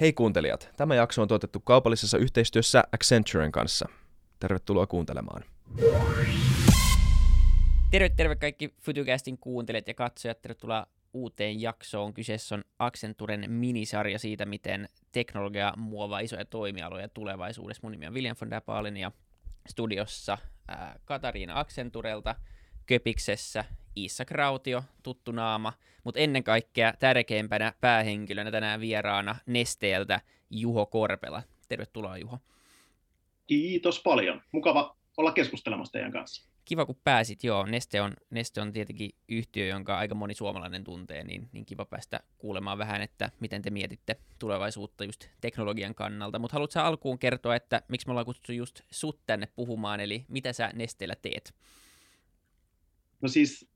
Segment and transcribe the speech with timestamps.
[0.00, 3.88] Hei kuuntelijat, tämä jakso on tuotettu kaupallisessa yhteistyössä Accenturen kanssa.
[4.38, 5.44] Tervetuloa kuuntelemaan.
[7.90, 10.42] Terve, terve kaikki Futucastin kuuntelijat ja katsojat.
[10.42, 12.14] Tervetuloa uuteen jaksoon.
[12.14, 17.80] Kyseessä on Accenturen minisarja siitä, miten teknologia muovaa isoja toimialoja tulevaisuudessa.
[17.82, 19.12] Mun nimi on William von der Paalen ja
[19.68, 20.38] studiossa
[21.04, 22.34] Katariina Accenturelta,
[22.86, 23.64] Köpiksessä
[23.96, 25.72] Iissa Krautio, tuttu naama,
[26.04, 30.20] mutta ennen kaikkea tärkeimpänä päähenkilönä tänään vieraana Nesteeltä
[30.50, 31.42] Juho Korpela.
[31.68, 32.38] Tervetuloa Juho.
[33.46, 34.42] Kiitos paljon.
[34.52, 36.50] Mukava olla keskustelemassa teidän kanssa.
[36.64, 37.66] Kiva kun pääsit, joo.
[37.66, 42.20] Neste on, Neste on tietenkin yhtiö, jonka aika moni suomalainen tuntee, niin, niin kiva päästä
[42.38, 46.38] kuulemaan vähän, että miten te mietitte tulevaisuutta just teknologian kannalta.
[46.38, 50.52] Mutta haluatko alkuun kertoa, että miksi me ollaan kutsuttu just sut tänne puhumaan, eli mitä
[50.52, 51.54] sä Nesteellä teet?
[53.22, 53.70] No siis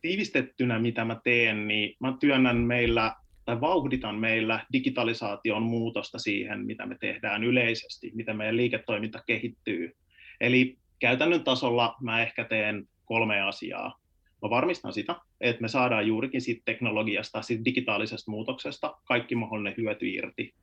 [0.00, 3.14] tiivistettynä, mitä mä teen, niin mä työnnän meillä
[3.44, 9.96] tai vauhditan meillä digitalisaation muutosta siihen, mitä me tehdään yleisesti, miten meidän liiketoiminta kehittyy.
[10.40, 13.98] Eli käytännön tasolla mä ehkä teen kolme asiaa.
[14.42, 20.08] Mä varmistan sitä, että me saadaan juurikin siitä teknologiasta, siitä digitaalisesta muutoksesta kaikki mahdollinen hyöty
[20.08, 20.54] irti.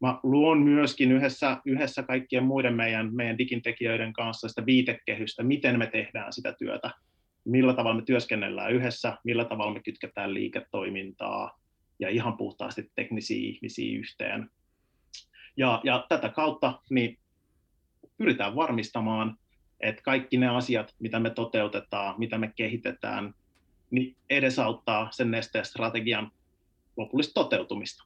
[0.00, 5.86] Mä luon myöskin yhdessä, yhdessä kaikkien muiden meidän, meidän digintekijöiden kanssa sitä viitekehystä, miten me
[5.86, 6.90] tehdään sitä työtä
[7.44, 11.60] millä tavalla me työskennellään yhdessä, millä tavalla me kytketään liiketoimintaa
[11.98, 14.50] ja ihan puhtaasti teknisiä ihmisiä yhteen.
[15.56, 17.18] Ja, ja tätä kautta niin
[18.16, 19.38] pyritään varmistamaan,
[19.80, 23.34] että kaikki ne asiat, mitä me toteutetaan, mitä me kehitetään,
[23.90, 26.32] niin edesauttaa sen nesteen strategian
[26.96, 28.04] lopullista toteutumista.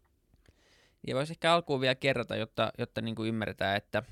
[1.06, 4.02] Ja voisi ehkä alkuun vielä kerrata, jotta, jotta niin kuin ymmärretään, että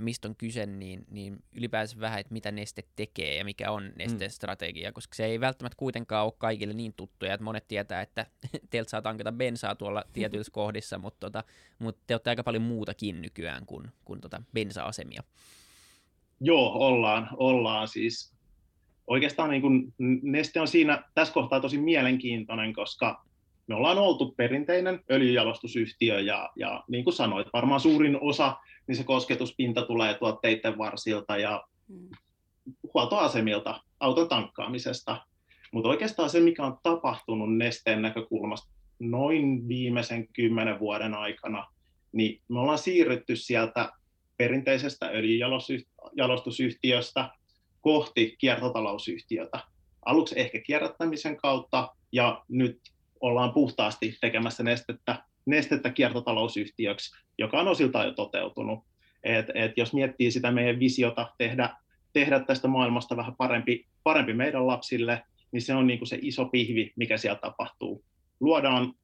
[0.00, 4.30] mistä on kyse, niin, niin ylipäänsä vähän, että mitä Neste tekee ja mikä on Nesteen
[4.30, 4.32] mm.
[4.32, 8.26] strategia, koska se ei välttämättä kuitenkaan ole kaikille niin tuttuja, että monet tietää, että
[8.70, 11.44] teiltä saa tankata bensaa tuolla tietyissä kohdissa, mutta, tota,
[11.78, 15.22] mutta te olette aika paljon muutakin nykyään kuin, kuin tota bensa-asemia.
[16.40, 18.32] Joo, ollaan, ollaan siis.
[19.06, 23.24] Oikeastaan niin kuin Neste on siinä tässä kohtaa tosi mielenkiintoinen, koska
[23.68, 28.56] me ollaan oltu perinteinen öljyjalostusyhtiö ja, ja niin kuin sanoit, varmaan suurin osa
[28.86, 32.08] niin se kosketuspinta tulee tuotteiden varsilta ja mm.
[32.94, 35.26] huoltoasemilta auton tankkaamisesta.
[35.72, 41.66] Mutta oikeastaan se, mikä on tapahtunut nesteen näkökulmasta noin viimeisen kymmenen vuoden aikana,
[42.12, 43.92] niin me ollaan siirrytty sieltä
[44.36, 47.30] perinteisestä öljyjalostusyhtiöstä
[47.80, 49.60] kohti kiertotalousyhtiötä.
[50.06, 52.80] Aluksi ehkä kierrättämisen kautta, ja nyt
[53.20, 58.84] ollaan puhtaasti tekemässä nestettä, nestettä kiertotalousyhtiöksi, joka on osiltaan jo toteutunut.
[59.22, 61.76] Et, et jos miettii sitä meidän visiota tehdä,
[62.12, 66.44] tehdä tästä maailmasta vähän parempi, parempi meidän lapsille, niin se on niin kuin se iso
[66.44, 68.04] pihvi, mikä siellä tapahtuu.
[68.40, 68.94] Luodaan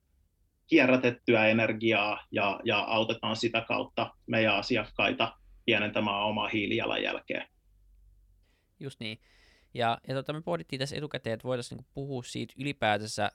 [0.67, 7.49] kierrätettyä energiaa ja, ja autetaan sitä kautta meidän asiakkaita pienentämään omaa hiilijalanjälkeä.
[8.81, 9.19] Just niin.
[9.75, 13.31] Ja, ja tota, me pohdittiin tässä etukäteen, että voitaisiin niinku puhua siitä ylipäätänsä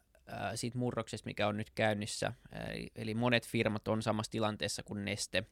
[0.56, 2.34] siitä murroksesta, mikä on nyt käynnissä.
[2.72, 5.44] Eli, eli monet firmat on samassa tilanteessa kuin Neste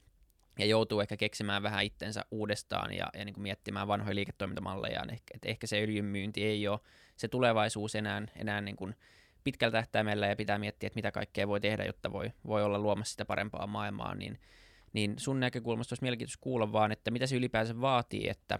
[0.59, 5.05] ja joutuu ehkä keksimään vähän itsensä uudestaan ja, ja niin kuin miettimään vanhoja liiketoimintamalleja.
[5.33, 6.79] Että ehkä se öljyn myynti ei ole
[7.15, 8.95] se tulevaisuus enää, enää niin kuin
[9.43, 13.11] pitkällä tähtäimellä ja pitää miettiä, että mitä kaikkea voi tehdä, jotta voi, voi olla luomassa
[13.11, 14.39] sitä parempaa maailmaa, niin,
[14.93, 18.59] niin sun näkökulmasta olisi mielenkiintoista kuulla vaan, että mitä se ylipäänsä vaatii, että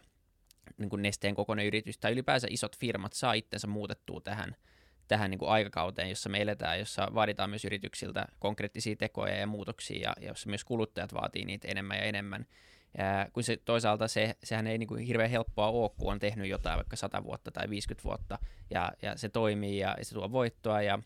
[0.78, 4.56] niin kuin nesteen kokoinen yritys tai ylipäänsä isot firmat saa itsensä muutettua tähän–
[5.08, 10.14] tähän niin kuin aikakauteen, jossa me eletään, jossa vaaditaan myös yrityksiltä konkreettisia tekoja ja muutoksia,
[10.22, 12.46] ja jossa myös kuluttajat vaatii niitä enemmän ja enemmän.
[12.98, 16.50] Ja kun se, toisaalta se, sehän ei niin kuin hirveän helppoa ole, kun on tehnyt
[16.50, 20.32] jotain vaikka 100 vuotta tai 50 vuotta, ja, ja se toimii ja, ja se tuo
[20.32, 21.00] voittoa, ja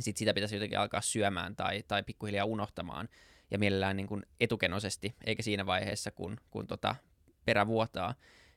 [0.00, 3.08] sitten sitä pitäisi jotenkin alkaa syömään tai, tai pikkuhiljaa unohtamaan,
[3.50, 6.96] ja mielellään niin kuin etukenoisesti, eikä siinä vaiheessa, kun, kun tota
[7.44, 8.14] perä vuotaa,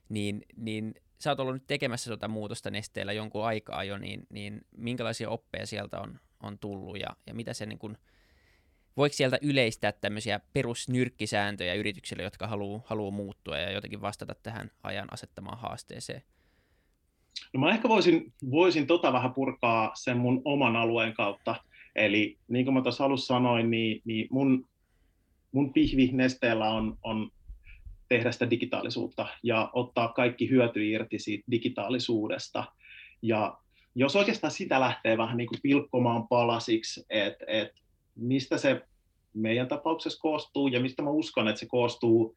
[0.08, 4.60] niin, niin sä oot ollut nyt tekemässä tuota muutosta nesteellä jonkun aikaa jo, niin, niin
[4.76, 7.98] minkälaisia oppeja sieltä on, on tullut ja, ja mitä se niin kun,
[8.96, 15.08] voiko sieltä yleistää tämmöisiä perusnyrkkisääntöjä yrityksille, jotka haluaa haluu muuttua ja jotenkin vastata tähän ajan
[15.10, 16.22] asettamaan haasteeseen?
[17.52, 21.54] No mä ehkä voisin, voisin tota vähän purkaa sen mun oman alueen kautta.
[21.96, 24.68] Eli niin kuin mä tuossa alussa sanoin, niin, niin mun,
[25.52, 27.30] mun pihvi nesteellä on, on
[28.08, 32.64] tehdä sitä digitaalisuutta ja ottaa kaikki hyöty irti siitä digitaalisuudesta.
[33.22, 33.58] Ja
[33.94, 37.72] jos oikeastaan sitä lähtee vähän niin kuin pilkkomaan palasiksi, että et
[38.16, 38.82] mistä se
[39.34, 42.36] meidän tapauksessa koostuu ja mistä mä uskon, että se koostuu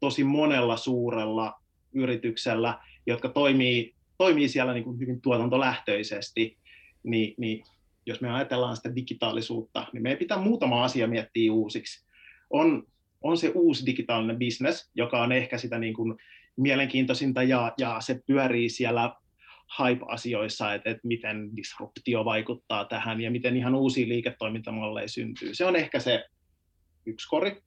[0.00, 1.60] tosi monella suurella
[1.92, 6.58] yrityksellä, jotka toimii, toimii siellä niin kuin hyvin tuotantolähtöisesti,
[7.02, 7.64] niin, niin
[8.06, 12.06] jos me ajatellaan sitä digitaalisuutta, niin meidän pitää muutama asia miettiä uusiksi.
[12.50, 12.86] On,
[13.22, 16.16] on se uusi digitaalinen business, joka on ehkä sitä niin kuin
[16.56, 19.14] mielenkiintoisinta ja, ja se pyörii siellä
[19.78, 25.54] hype-asioissa, että, että miten disruptio vaikuttaa tähän ja miten ihan uusia liiketoimintamalleja syntyy.
[25.54, 26.24] Se on ehkä se
[27.06, 27.62] yksi kori.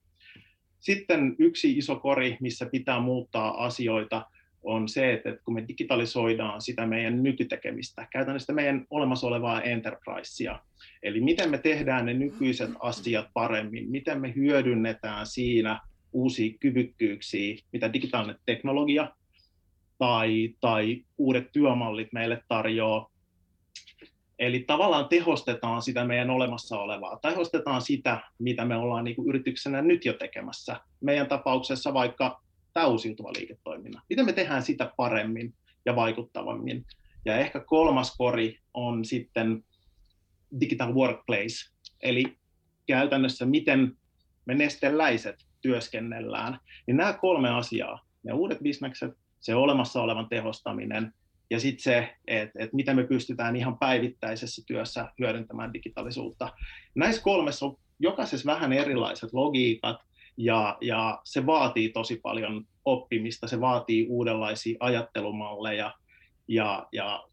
[0.79, 4.25] Sitten yksi iso kori, missä pitää muuttaa asioita,
[4.63, 10.59] on se, että kun me digitalisoidaan sitä meidän nykytekemistä, käytännössä meidän olemassa olevaa enterprisea,
[11.03, 15.81] eli miten me tehdään ne nykyiset asiat paremmin, miten me hyödynnetään siinä
[16.13, 19.11] uusia kyvykkyyksiä, mitä digitaalinen teknologia
[19.97, 23.09] tai, tai uudet työmallit meille tarjoaa.
[24.39, 29.81] Eli tavallaan tehostetaan sitä meidän olemassa olevaa, tehostetaan sitä, mitä me ollaan niin kuin yrityksenä
[29.81, 30.79] nyt jo tekemässä.
[31.01, 32.42] Meidän tapauksessa vaikka
[32.73, 34.01] tämä uusiutuva liiketoiminta.
[34.09, 35.53] Miten me tehdään sitä paremmin
[35.85, 36.85] ja vaikuttavammin?
[37.25, 39.63] Ja ehkä kolmas kori on sitten
[40.59, 41.71] digital workplace,
[42.03, 42.37] eli
[42.87, 43.97] käytännössä miten
[44.45, 46.59] me nesteläiset työskennellään.
[46.87, 51.13] Niin nämä kolme asiaa, ne uudet bisnekset, se olemassa olevan tehostaminen
[51.49, 56.49] ja sitten se, että, että miten me pystytään ihan päivittäisessä työssä hyödyntämään digitaalisuutta.
[56.95, 59.97] Näissä kolmessa on jokaisessa vähän erilaiset logiikat,
[60.37, 65.93] ja, ja se vaatii tosi paljon oppimista, se vaatii uudenlaisia ajattelumalleja
[66.47, 67.23] ja, ja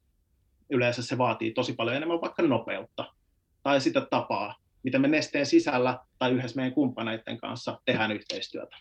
[0.71, 3.15] yleensä se vaatii tosi paljon enemmän vaikka nopeutta
[3.63, 8.77] tai sitä tapaa, miten me nesteen sisällä tai yhdessä meidän kumppaneiden kanssa tehdään yhteistyötä.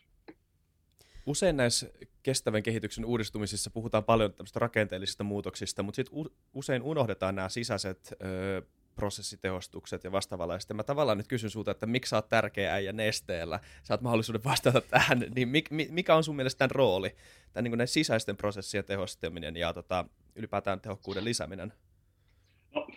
[1.26, 1.90] Usein näissä
[2.24, 8.62] kestävän kehityksen uudistumisissa puhutaan paljon rakenteellisista muutoksista, mutta sitten usein unohdetaan nämä sisäiset ö,
[9.00, 10.54] prosessitehostukset ja vastaavalla.
[10.54, 14.02] Ja sitten mä tavallaan nyt kysyn sulta, että miksi sä oot tärkeä äijä nesteellä, saat
[14.02, 15.50] mahdollisuuden vastata tähän, niin
[15.90, 17.16] mikä on sun mielestä tämän rooli,
[17.54, 20.06] tämän niin näiden sisäisten prosessien tehostaminen ja tota,
[20.36, 21.74] ylipäätään tehokkuuden lisääminen?
[22.76, 22.88] No,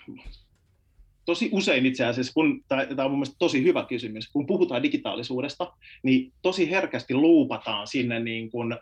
[1.24, 5.72] tosi usein itse asiassa, kun, tämä on mun mielestä tosi hyvä kysymys, kun puhutaan digitaalisuudesta,
[6.02, 8.76] niin tosi herkästi luupataan sinne niin kuin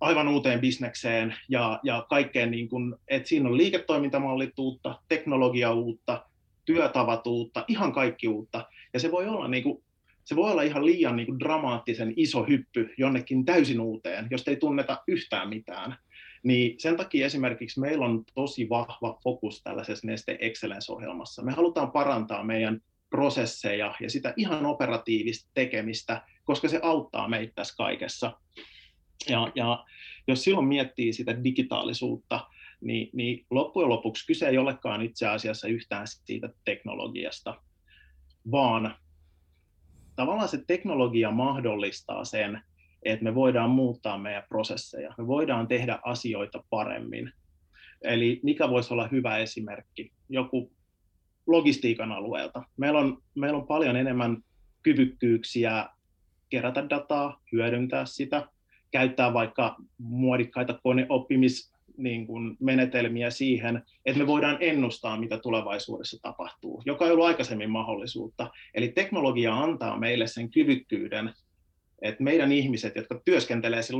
[0.00, 6.26] aivan uuteen bisnekseen ja, ja kaikkeen, niin kuin, että siinä on liiketoimintamallit uutta, teknologia uutta,
[6.64, 8.68] työtavat uutta, ihan kaikki uutta.
[8.92, 9.84] Ja se voi olla, niin kuin,
[10.24, 14.56] se voi olla ihan liian niin kuin dramaattisen iso hyppy jonnekin täysin uuteen, jos ei
[14.56, 15.96] tunneta yhtään mitään.
[16.42, 21.42] Niin sen takia esimerkiksi meillä on tosi vahva fokus tällaisessa Neste Excellence-ohjelmassa.
[21.42, 27.76] Me halutaan parantaa meidän prosesseja ja sitä ihan operatiivista tekemistä, koska se auttaa meitä tässä
[27.76, 28.32] kaikessa.
[29.28, 29.84] Ja, ja
[30.28, 32.40] jos silloin miettii sitä digitaalisuutta,
[32.84, 37.62] niin, niin loppujen lopuksi kyse ei olekaan itse asiassa yhtään siitä teknologiasta,
[38.50, 38.94] vaan
[40.16, 42.62] tavallaan se teknologia mahdollistaa sen,
[43.02, 47.32] että me voidaan muuttaa meidän prosesseja, me voidaan tehdä asioita paremmin.
[48.02, 50.12] Eli mikä voisi olla hyvä esimerkki?
[50.28, 50.72] Joku
[51.46, 52.62] logistiikan alueelta.
[52.76, 54.36] Meillä on, meillä on paljon enemmän
[54.82, 55.88] kyvykkyyksiä
[56.50, 58.48] kerätä dataa, hyödyntää sitä,
[58.90, 66.82] käyttää vaikka muodikkaita koneoppimis niin kuin menetelmiä siihen, että me voidaan ennustaa, mitä tulevaisuudessa tapahtuu,
[66.86, 68.50] joka ei ollut aikaisemmin mahdollisuutta.
[68.74, 71.34] Eli teknologia antaa meille sen kyvykkyyden,
[72.02, 73.96] että meidän ihmiset, jotka työskentelee sen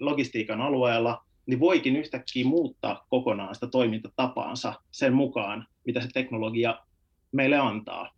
[0.00, 6.78] logistiikan alueella, niin voikin yhtäkkiä muuttaa kokonaan sitä toimintatapaansa sen mukaan, mitä se teknologia
[7.32, 8.10] meille antaa.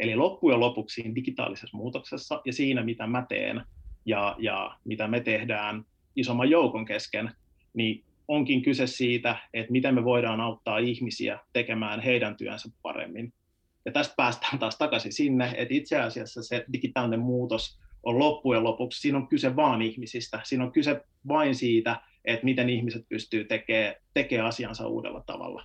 [0.00, 3.62] Eli loppujen lopuksi digitaalisessa muutoksessa ja siinä, mitä mä teen
[4.04, 5.84] ja, ja mitä me tehdään
[6.16, 7.30] isomman joukon kesken,
[7.74, 13.32] niin onkin kyse siitä, että miten me voidaan auttaa ihmisiä tekemään heidän työnsä paremmin.
[13.84, 19.00] Ja tästä päästään taas takaisin sinne, että itse asiassa se digitaalinen muutos on loppujen lopuksi,
[19.00, 23.94] siinä on kyse vain ihmisistä, siinä on kyse vain siitä, että miten ihmiset pystyy tekemään
[24.14, 25.64] tekee asiansa uudella tavalla.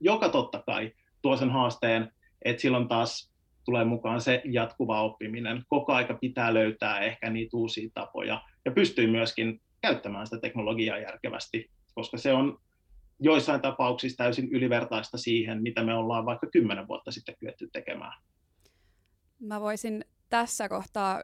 [0.00, 2.12] Joka totta kai tuo sen haasteen,
[2.44, 3.32] että silloin taas
[3.64, 5.62] tulee mukaan se jatkuva oppiminen.
[5.68, 11.70] Koko aika pitää löytää ehkä niitä uusia tapoja ja pystyy myöskin käyttämään sitä teknologiaa järkevästi
[11.94, 12.58] koska se on
[13.20, 18.22] joissain tapauksissa täysin ylivertaista siihen, mitä me ollaan vaikka kymmenen vuotta sitten kyetty tekemään.
[19.40, 21.22] Mä voisin tässä kohtaa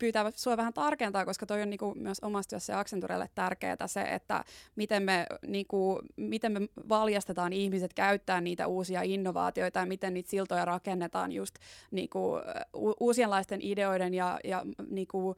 [0.00, 4.44] pyytää sinua vähän tarkentaa, koska toi on niinku myös omassa työssä Accenturelle tärkeää se, että
[4.76, 10.64] miten me, niinku, miten me valjastetaan ihmiset käyttää niitä uusia innovaatioita ja miten niitä siltoja
[10.64, 11.54] rakennetaan just
[11.90, 12.34] niinku,
[12.76, 15.36] u- uusienlaisten ideoiden ja, ja niinku,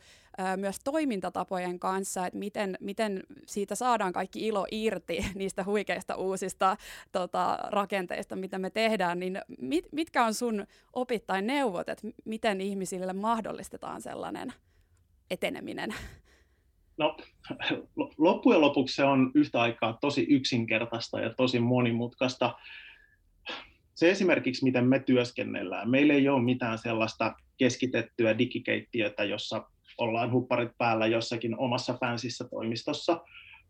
[0.56, 6.76] myös toimintatapojen kanssa, että miten, miten siitä saadaan kaikki ilo irti niistä huikeista uusista
[7.12, 12.60] tota, rakenteista, mitä me tehdään, niin mit, mitkä on sun opit tai neuvot, että miten
[12.60, 14.52] ihmisille mahdollistetaan sellainen
[15.30, 15.94] eteneminen?
[16.98, 17.16] No,
[18.18, 22.54] loppujen lopuksi se on yhtä aikaa tosi yksinkertaista ja tosi monimutkaista.
[23.94, 25.90] se esimerkiksi, miten me työskennellään.
[25.90, 29.70] Meillä ei ole mitään sellaista keskitettyä digikeittiötä, jossa
[30.02, 33.20] ollaan hupparit päällä jossakin omassa fänsissä toimistossa,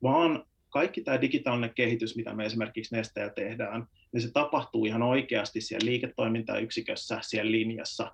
[0.03, 5.61] vaan kaikki tämä digitaalinen kehitys, mitä me esimerkiksi Nesteellä tehdään, niin se tapahtuu ihan oikeasti
[5.61, 8.13] siellä liiketoimintayksikössä, siellä linjassa.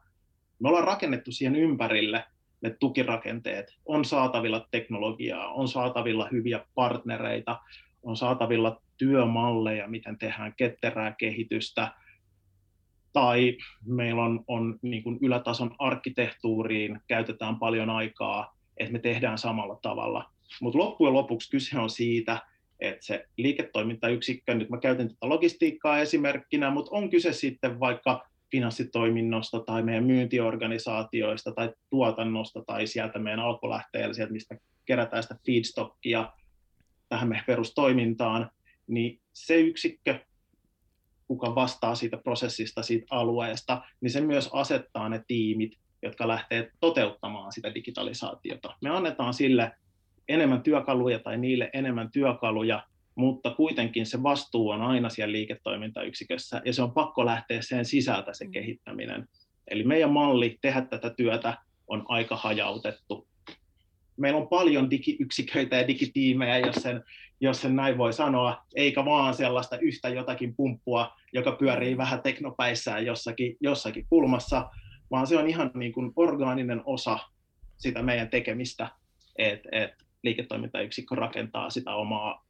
[0.62, 2.24] Me ollaan rakennettu siihen ympärille
[2.60, 7.58] ne tukirakenteet, on saatavilla teknologiaa, on saatavilla hyviä partnereita,
[8.02, 11.92] on saatavilla työmalleja, miten tehdään ketterää kehitystä,
[13.18, 13.56] tai
[13.86, 20.30] meillä on, on niin kuin ylätason arkkitehtuuriin käytetään paljon aikaa, että me tehdään samalla tavalla.
[20.60, 22.42] Mutta loppujen lopuksi kyse on siitä,
[22.80, 29.60] että se liiketoimintayksikkö, nyt mä käytän tätä logistiikkaa esimerkkinä, mutta on kyse sitten vaikka finanssitoiminnosta
[29.60, 36.32] tai meidän myyntiorganisaatioista tai tuotannosta tai sieltä meidän alkulähteellä, sieltä mistä kerätään sitä feedstockia
[37.08, 38.50] tähän meidän perustoimintaan,
[38.86, 40.18] niin se yksikkö,
[41.28, 47.52] kuka vastaa siitä prosessista, siitä alueesta, niin se myös asettaa ne tiimit, jotka lähtee toteuttamaan
[47.52, 48.74] sitä digitalisaatiota.
[48.80, 49.72] Me annetaan sille
[50.28, 52.82] enemmän työkaluja tai niille enemmän työkaluja,
[53.14, 58.32] mutta kuitenkin se vastuu on aina siellä liiketoimintayksikössä ja se on pakko lähteä sen sisältä
[58.34, 58.50] se mm.
[58.50, 59.28] kehittäminen.
[59.70, 63.28] Eli meidän malli tehdä tätä työtä on aika hajautettu.
[64.18, 67.04] Meillä on paljon digiyksiköitä ja digitiimejä, jos sen,
[67.40, 73.06] jos sen näin voi sanoa, eikä vaan sellaista yhtä jotakin pumppua, joka pyörii vähän teknopäissään
[73.06, 74.70] jossakin, jossakin kulmassa,
[75.10, 77.18] vaan se on ihan niin kuin orgaaninen osa
[77.76, 78.88] sitä meidän tekemistä,
[79.38, 79.90] että et
[80.22, 82.46] liiketoimintayksikkö rakentaa sitä omaa,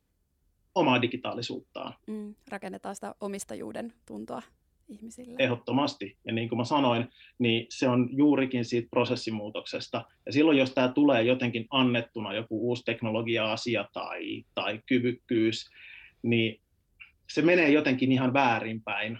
[0.74, 1.94] omaa digitaalisuuttaan.
[2.06, 4.42] Mm, rakennetaan sitä omistajuuden tuntoa
[4.88, 5.34] ihmisille.
[5.38, 6.16] Ehdottomasti.
[6.24, 10.04] Ja niin kuin mä sanoin, niin se on juurikin siitä prosessimuutoksesta.
[10.26, 15.70] Ja silloin, jos tämä tulee jotenkin annettuna, joku uusi teknologia-asia tai, tai kyvykkyys,
[16.22, 16.60] niin
[17.30, 19.18] se menee jotenkin ihan väärinpäin.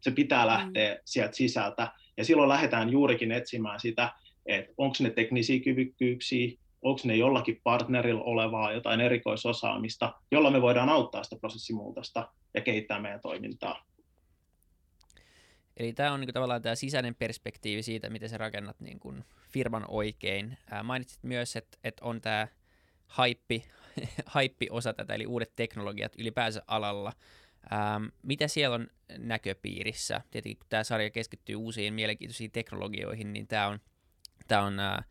[0.00, 0.48] Se pitää mm.
[0.48, 1.00] lähteä mm.
[1.04, 1.92] sieltä sisältä.
[2.16, 4.12] Ja silloin lähdetään juurikin etsimään sitä,
[4.46, 10.88] että onko ne teknisiä kyvykkyyksiä, onko ne jollakin partnerilla olevaa jotain erikoisosaamista, jolla me voidaan
[10.88, 13.89] auttaa sitä prosessimuutosta ja kehittää meidän toimintaa.
[15.80, 19.84] Eli tämä on niin tavallaan tämä sisäinen perspektiivi siitä, miten sä rakennat niin kuin firman
[19.88, 20.58] oikein.
[20.70, 22.48] Ää, mainitsit myös, että, että on tämä
[23.06, 23.64] haippi,
[24.26, 27.12] haippi-osa tätä, eli uudet teknologiat ylipäänsä alalla.
[27.72, 28.86] Ähm, mitä siellä on
[29.18, 30.20] näköpiirissä?
[30.30, 33.80] Tietenkin kun tämä sarja keskittyy uusiin mielenkiintoisiin teknologioihin, niin tämä on,
[34.48, 35.04] tämä on äh,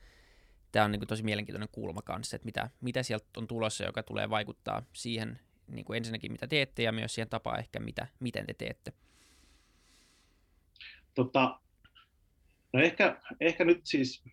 [0.72, 4.04] tämä on niin kuin tosi mielenkiintoinen kulma kanssa, että mitä, mitä sieltä on tulossa, joka
[4.04, 8.46] tulee vaikuttaa siihen niin kuin ensinnäkin, mitä teette, ja myös siihen tapaan ehkä, mitä, miten
[8.46, 8.94] te teette.
[11.16, 11.60] Tota,
[12.74, 14.24] no ehkä, ehkä nyt siis,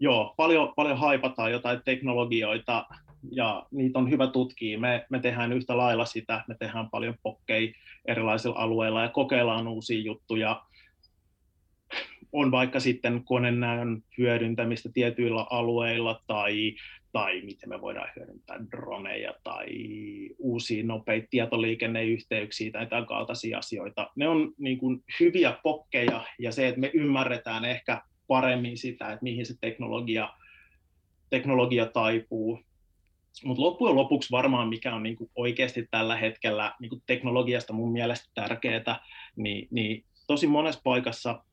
[0.00, 2.86] joo, paljon, paljon haipataan jotain teknologioita,
[3.30, 4.78] ja niitä on hyvä tutkia.
[4.78, 7.72] Me, me tehdään yhtä lailla sitä, me tehdään paljon pokkeja
[8.04, 10.62] erilaisilla alueilla ja kokeillaan uusia juttuja,
[12.32, 16.74] on vaikka sitten konenäön hyödyntämistä tietyillä alueilla tai,
[17.14, 19.66] tai miten me voidaan hyödyntää droneja tai
[20.38, 24.10] uusia nopeita tietoliikenneyhteyksiä tai tämän kaltaisia asioita.
[24.16, 29.22] Ne on niin kuin hyviä pokkeja ja se, että me ymmärretään ehkä paremmin sitä, että
[29.22, 30.28] mihin se teknologia,
[31.30, 32.60] teknologia taipuu.
[33.44, 37.92] Mutta loppujen lopuksi varmaan mikä on niin kuin oikeasti tällä hetkellä niin kuin teknologiasta mun
[37.92, 39.00] mielestä tärkeää,
[39.36, 41.44] niin, niin tosi monessa paikassa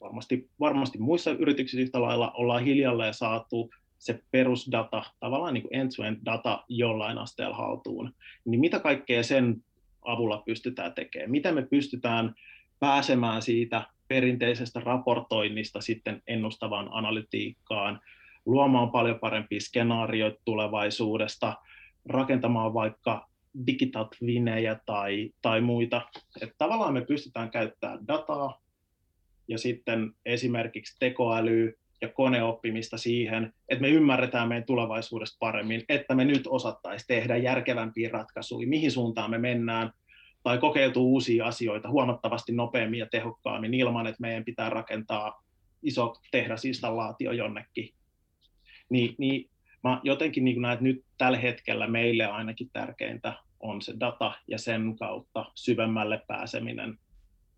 [0.00, 6.16] varmasti, varmasti muissa yrityksissä yhtä lailla ollaan hiljalleen saatu se perusdata, tavallaan niin kuin end-to-end
[6.24, 8.14] data jollain asteella haltuun,
[8.44, 9.64] niin mitä kaikkea sen
[10.02, 11.30] avulla pystytään tekemään?
[11.30, 12.34] Miten me pystytään
[12.80, 18.00] pääsemään siitä perinteisestä raportoinnista sitten ennustavaan analytiikkaan,
[18.46, 21.56] luomaan paljon parempia skenaarioita tulevaisuudesta,
[22.08, 23.28] rakentamaan vaikka
[23.66, 26.02] digital twinejä tai, tai muita.
[26.40, 28.62] Että tavallaan me pystytään käyttämään dataa
[29.48, 36.24] ja sitten esimerkiksi tekoälyä ja koneoppimista siihen, että me ymmärretään meidän tulevaisuudesta paremmin, että me
[36.24, 39.92] nyt osattaisiin tehdä järkevämpiä ratkaisuja, mihin suuntaan me mennään,
[40.42, 45.42] tai kokeiltua uusia asioita huomattavasti nopeammin ja tehokkaammin ilman, että meidän pitää rakentaa
[45.82, 47.94] iso tehdasinstallaatio jonnekin.
[48.90, 49.50] Niin, niin
[49.84, 54.58] mä jotenkin niin näen, että nyt tällä hetkellä meille ainakin tärkeintä on se data ja
[54.58, 56.98] sen kautta syvemmälle pääseminen.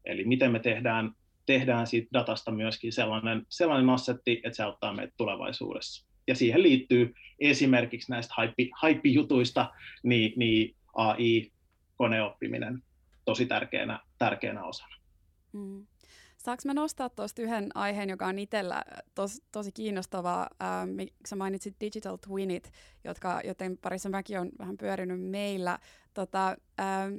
[0.05, 1.13] Eli miten me tehdään
[1.47, 6.07] tehdään siitä datasta myöskin sellainen, sellainen assetti, että se auttaa meitä tulevaisuudessa.
[6.27, 8.35] Ja siihen liittyy esimerkiksi näistä
[8.83, 9.71] hype-jutuista
[10.03, 11.53] niin, niin AI,
[11.97, 12.83] koneoppiminen
[13.25, 14.97] tosi tärkeänä, tärkeänä osana.
[15.53, 15.87] Mm.
[16.37, 18.85] Saanko mä nostaa tuosta yhden aiheen, joka on itsellä
[19.15, 20.49] tos, tosi kiinnostavaa?
[20.63, 22.73] Ähm, sä mainitsit digital twinit,
[23.05, 25.79] jotka, joten parissa mäkin on vähän pyörinyt meillä.
[26.15, 27.15] Tota, ähm,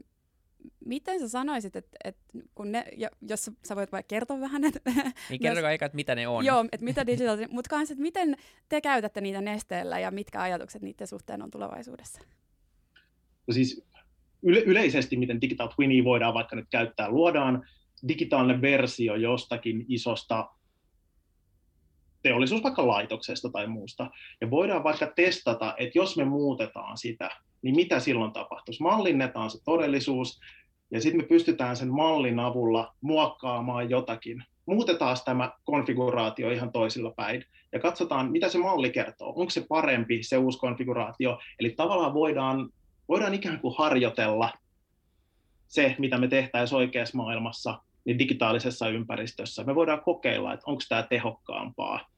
[0.86, 2.22] miten sä sanoisit, että, että
[2.56, 2.86] kun ne,
[3.22, 4.92] jos sä voit vaikka kertoa vähän, että...
[5.30, 6.46] Niin kertokaa eikä, että mitä ne on.
[6.46, 8.36] Joo, että mitä digital, mutta kanssa, että miten
[8.70, 12.22] te käytätte niitä nesteellä ja mitkä ajatukset niiden suhteen on tulevaisuudessa?
[13.48, 13.86] No siis
[14.44, 17.68] yle- yleisesti, miten digital twinia voidaan vaikka nyt käyttää, luodaan
[18.08, 20.50] digitaalinen versio jostakin isosta
[22.24, 24.10] teollisuus vaikka laitoksesta tai muusta,
[24.42, 27.30] ja voidaan vaikka testata, että jos me muutetaan sitä,
[27.62, 28.84] niin mitä silloin tapahtuisi?
[28.84, 30.40] Mallinnetaan se todellisuus,
[30.92, 34.44] ja sitten me pystytään sen mallin avulla muokkaamaan jotakin.
[34.66, 39.30] Muutetaan tämä konfiguraatio ihan toisilla päin, ja katsotaan, mitä se malli kertoo.
[39.30, 41.40] Onko se parempi, se uusi konfiguraatio?
[41.60, 42.70] Eli tavallaan voidaan,
[43.10, 44.54] voidaan ikään kuin harjoitella
[45.68, 49.64] se, mitä me tehtäisiin oikeassa maailmassa, niin digitaalisessa ympäristössä.
[49.64, 52.13] Me voidaan kokeilla, että onko tämä tehokkaampaa.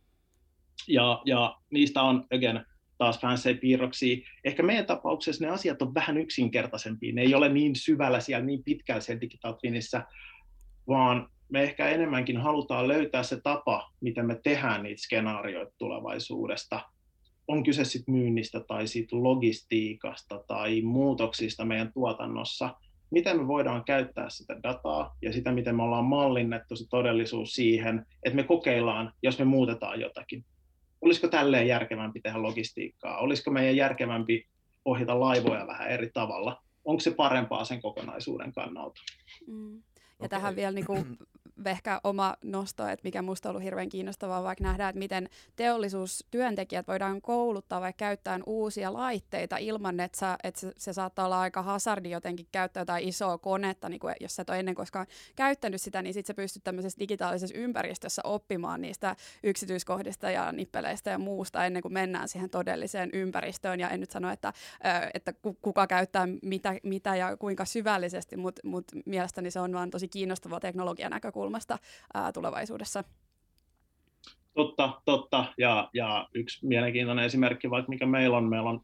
[0.87, 2.65] Ja, ja niistä on, again,
[2.97, 4.17] taas fancy piirroksia.
[4.43, 7.13] Ehkä meidän tapauksessa ne asiat on vähän yksinkertaisempia.
[7.13, 10.03] Ne ei ole niin syvällä siellä, niin pitkällä siellä digital twinissä,
[10.87, 16.81] vaan me ehkä enemmänkin halutaan löytää se tapa, miten me tehdään niitä skenaarioita tulevaisuudesta.
[17.47, 22.75] On kyse sitten myynnistä tai siitä logistiikasta tai muutoksista meidän tuotannossa.
[23.11, 28.05] Miten me voidaan käyttää sitä dataa ja sitä, miten me ollaan mallinnettu se todellisuus siihen,
[28.23, 30.45] että me kokeillaan, jos me muutetaan jotakin
[31.01, 34.47] olisiko tälleen järkevämpi tehdä logistiikkaa, olisiko meidän järkevämpi
[34.85, 39.01] ohjata laivoja vähän eri tavalla, onko se parempaa sen kokonaisuuden kannalta.
[39.47, 39.75] Mm.
[39.75, 39.81] Ja
[40.19, 40.29] okay.
[40.29, 41.05] tähän vielä niin kuin
[41.65, 46.87] ehkä oma nosto, että mikä minusta on ollut hirveän kiinnostavaa, vaikka nähdään, että miten teollisuustyöntekijät
[46.87, 51.61] voidaan kouluttaa vaikka käyttämään uusia laitteita ilman, että, sä, että se, se saattaa olla aika
[51.61, 55.81] hazardi jotenkin käyttää jotain isoa konetta, niin kuin jos sä et ole ennen koskaan käyttänyt
[55.81, 61.65] sitä, niin sitten sä pystyt tämmöisessä digitaalisessa ympäristössä oppimaan niistä yksityiskohdista ja nippeleistä ja muusta
[61.65, 63.79] ennen kuin mennään siihen todelliseen ympäristöön.
[63.79, 64.53] Ja en nyt sano, että,
[65.13, 70.07] että kuka käyttää mitä, mitä ja kuinka syvällisesti, mutta mut mielestäni se on vaan tosi
[70.07, 71.77] kiinnostava teknologian näkökulma näkökulmasta
[72.13, 73.03] ää, tulevaisuudessa.
[74.53, 75.53] Totta, totta.
[75.57, 78.81] Ja, ja yksi mielenkiintoinen esimerkki, vaikka mikä meillä on, meillä on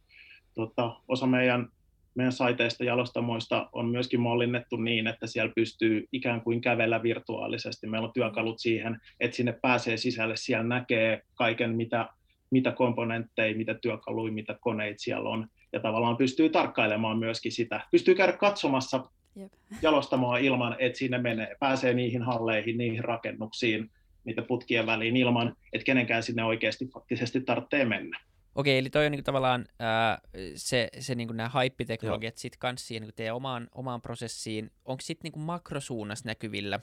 [0.54, 1.68] tota, osa meidän,
[2.16, 7.88] meidän saiteista jalostamoista on myöskin mallinnettu niin, että siellä pystyy ikään kuin kävellä virtuaalisesti.
[7.88, 12.10] Meillä on työkalut siihen, että sinne pääsee sisälle, siellä näkee kaiken, mitä,
[12.52, 17.88] mitä komponentteja, mitä työkaluja, mitä koneita siellä on, ja tavallaan pystyy tarkkailemaan myöskin sitä.
[17.92, 19.04] Pystyy käydä katsomassa
[19.36, 19.54] Jep.
[19.82, 23.92] jalostamoa ilman, että sinne menee, pääsee niihin halleihin, niihin rakennuksiin,
[24.24, 28.20] niitä putkien väliin ilman, että kenenkään sinne oikeasti faktisesti tarvitsee mennä.
[28.56, 30.22] Okei, eli toi on niin tavallaan ää,
[30.56, 34.72] se, se niin nämä haippiteknologiat sitten kanssa siihen niin teidän omaan, omaan prosessiin.
[34.86, 36.80] Onko sitten niin makrosuunnassa näkyvillä,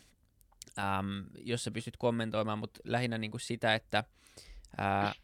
[0.78, 4.04] äm, jos sä pystyt kommentoimaan, mutta lähinnä niin sitä, että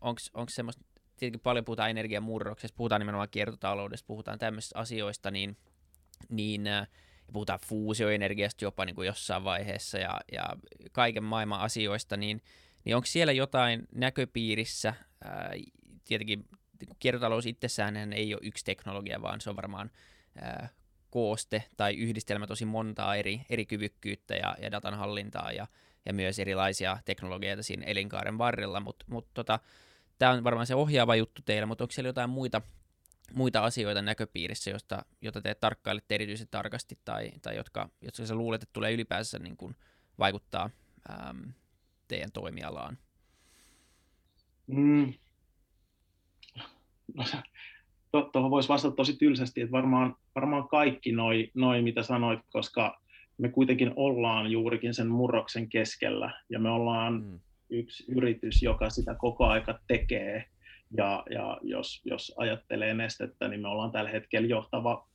[0.00, 0.84] onko semmoista,
[1.16, 5.56] tietenkin paljon puhutaan energiamurroksesta, puhutaan nimenomaan kiertotaloudesta, puhutaan tämmöisistä asioista, niin,
[6.30, 6.88] niin äh,
[7.26, 10.44] ja puhutaan fuusioenergiasta jopa niin kuin jossain vaiheessa ja, ja
[10.92, 12.42] kaiken maailman asioista, niin,
[12.84, 15.52] niin onko siellä jotain näköpiirissä, ää,
[16.04, 16.48] tietenkin
[16.80, 19.90] niin kiertotalous itsessään ei ole yksi teknologia, vaan se on varmaan
[20.36, 20.68] ää,
[21.10, 25.66] kooste tai yhdistelmä tosi montaa eri, eri kyvykkyyttä ja, ja datan hallintaa ja,
[26.06, 29.60] ja myös erilaisia teknologioita siinä elinkaaren varrella, mutta mut tota,
[30.18, 32.62] tämä on varmaan se ohjaava juttu teillä, mutta onko siellä jotain muita
[33.32, 38.62] muita asioita näköpiirissä, josta, jota te tarkkailette erityisen tarkasti tai, tai jotka, jotka sä luulet,
[38.62, 39.76] että tulee ylipäänsä niin kuin
[40.18, 40.70] vaikuttaa
[41.10, 41.52] äm,
[42.08, 42.98] teidän toimialaan?
[44.66, 45.14] Mm.
[48.12, 53.00] No, tuohon voisi vastata tosi tylsästi, että varmaan, varmaan kaikki noi, noi, mitä sanoit, koska
[53.38, 57.40] me kuitenkin ollaan juurikin sen murroksen keskellä ja me ollaan mm.
[57.70, 60.44] yksi yritys, joka sitä koko aika tekee
[60.96, 65.08] ja, ja jos, jos ajattelee nestettä, niin me ollaan tällä hetkellä johtava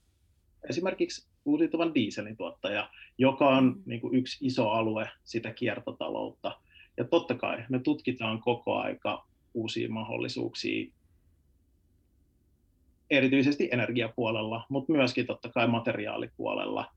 [0.70, 3.84] esimerkiksi uusiutuvan dieselin tuottaja, joka on mm.
[3.86, 6.60] niin kuin yksi iso alue sitä kiertotaloutta.
[6.98, 10.92] Ja totta kai me tutkitaan koko aika uusia mahdollisuuksia,
[13.10, 16.92] erityisesti energiapuolella, mutta myöskin totta kai materiaalipuolella.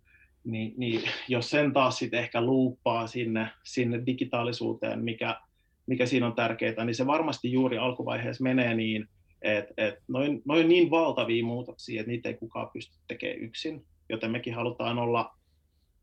[0.45, 5.40] Niin, niin jos sen taas sitten ehkä luuppaa sinne, sinne digitaalisuuteen, mikä
[5.87, 9.09] mikä siinä on tärkeää, niin se varmasti juuri alkuvaiheessa menee niin,
[9.42, 14.31] että et noin, noin niin valtavia muutoksia, että niitä ei kukaan pysty tekemään yksin, joten
[14.31, 15.38] mekin halutaan olla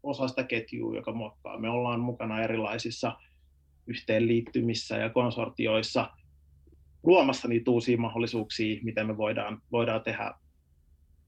[0.04, 1.60] osa sitä ketjua, joka muokkaa.
[1.60, 3.18] Me ollaan mukana erilaisissa
[3.88, 6.10] yhteenliittymissä ja konsortioissa
[7.04, 10.34] luomassa niitä uusia mahdollisuuksia, miten me voidaan, voidaan tehdä,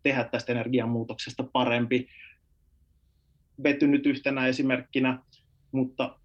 [0.03, 2.07] tehdä tästä energiamuutoksesta parempi.
[3.63, 5.23] Vety nyt yhtenä esimerkkinä,
[5.71, 6.19] mutta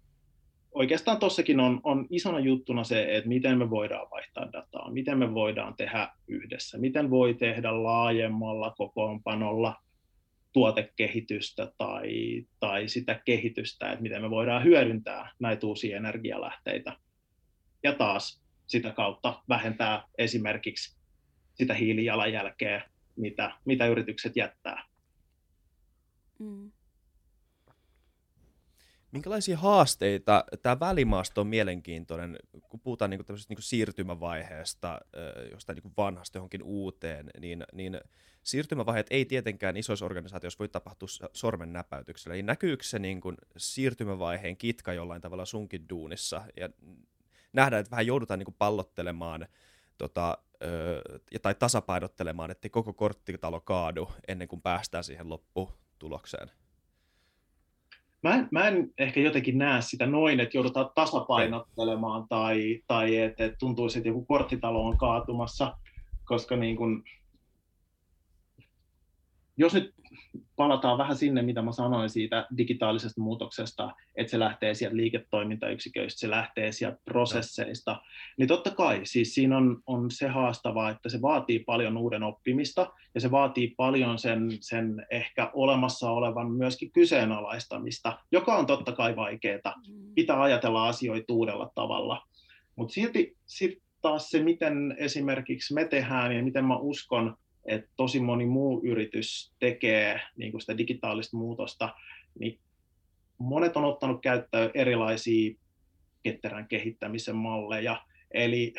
[0.71, 5.33] oikeastaan tuossakin on, on isona juttuna se, että miten me voidaan vaihtaa dataa, miten me
[5.33, 9.75] voidaan tehdä yhdessä, miten voi tehdä laajemmalla kokoonpanolla
[10.53, 12.11] tuotekehitystä tai,
[12.59, 16.97] tai sitä kehitystä, että miten me voidaan hyödyntää näitä uusia energialähteitä.
[17.83, 20.97] Ja taas sitä kautta vähentää esimerkiksi
[21.53, 24.83] sitä hiilijalanjälkeä, mitä, mitä yritykset jättää.
[26.39, 26.71] Mm.
[29.11, 32.37] Minkälaisia haasteita tämä välimaasto on mielenkiintoinen,
[32.69, 35.01] kun puhutaan niin kuin niin kuin siirtymävaiheesta
[35.51, 38.01] jostain niin kuin vanhasta johonkin uuteen, niin, niin
[38.43, 42.33] siirtymävaiheet ei tietenkään isoissa organisaatioissa voi tapahtua sormen näpäytyksellä.
[42.35, 46.41] Eli näkyykö se niin kuin siirtymävaiheen kitka jollain tavalla sunkin duunissa?
[46.57, 46.69] Ja
[47.53, 49.47] nähdään, että vähän joudutaan niin kuin pallottelemaan
[49.97, 51.01] tota, ö,
[51.41, 56.51] tai tasapainottelemaan, että koko korttitalo kaadu ennen kuin päästään siihen lopputulokseen.
[58.27, 63.45] Mä en, mä en ehkä jotenkin näe sitä noin, että joudutaan tasapainottelemaan tai, tai että
[63.45, 65.77] et tuntuisi, että joku korttitalo on kaatumassa,
[66.25, 67.03] koska niin kun,
[69.57, 69.93] jos nyt
[70.55, 76.29] palataan vähän sinne, mitä mä sanoin siitä digitaalisesta muutoksesta, että se lähtee sieltä liiketoimintayksiköistä, se
[76.29, 78.01] lähtee sieltä prosesseista,
[78.37, 82.93] niin totta kai siis siinä on, on se haastavaa, että se vaatii paljon uuden oppimista
[83.15, 89.15] ja se vaatii paljon sen, sen ehkä olemassa olevan myöskin kyseenalaistamista, joka on totta kai
[89.15, 89.73] vaikeaa.
[89.87, 90.13] Mm.
[90.15, 92.27] Pitää ajatella asioita uudella tavalla.
[92.75, 98.19] Mutta silti sit taas se, miten esimerkiksi me tehdään ja miten mä uskon, että tosi
[98.19, 101.95] moni muu yritys tekee niin kuin sitä digitaalista muutosta,
[102.39, 102.59] niin
[103.37, 105.55] monet on ottanut käyttöön erilaisia
[106.23, 108.01] ketterän kehittämisen malleja.
[108.31, 108.73] Eli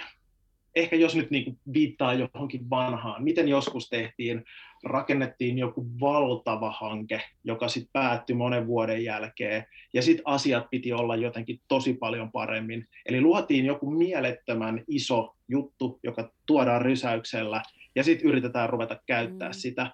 [0.74, 4.44] ehkä jos nyt niin kuin viittaa johonkin vanhaan, miten joskus tehtiin,
[4.85, 11.16] rakennettiin joku valtava hanke, joka sitten päättyi monen vuoden jälkeen, ja sitten asiat piti olla
[11.16, 12.87] jotenkin tosi paljon paremmin.
[13.07, 17.62] Eli luotiin joku mielettömän iso juttu, joka tuodaan rysäyksellä,
[17.99, 19.55] ja sitten yritetään ruveta käyttää mm.
[19.55, 19.91] sitä.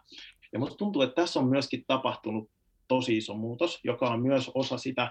[0.52, 2.50] Ja musta tuntuu, että tässä on myöskin tapahtunut
[2.88, 5.10] tosi iso muutos, joka on myös osa sitä,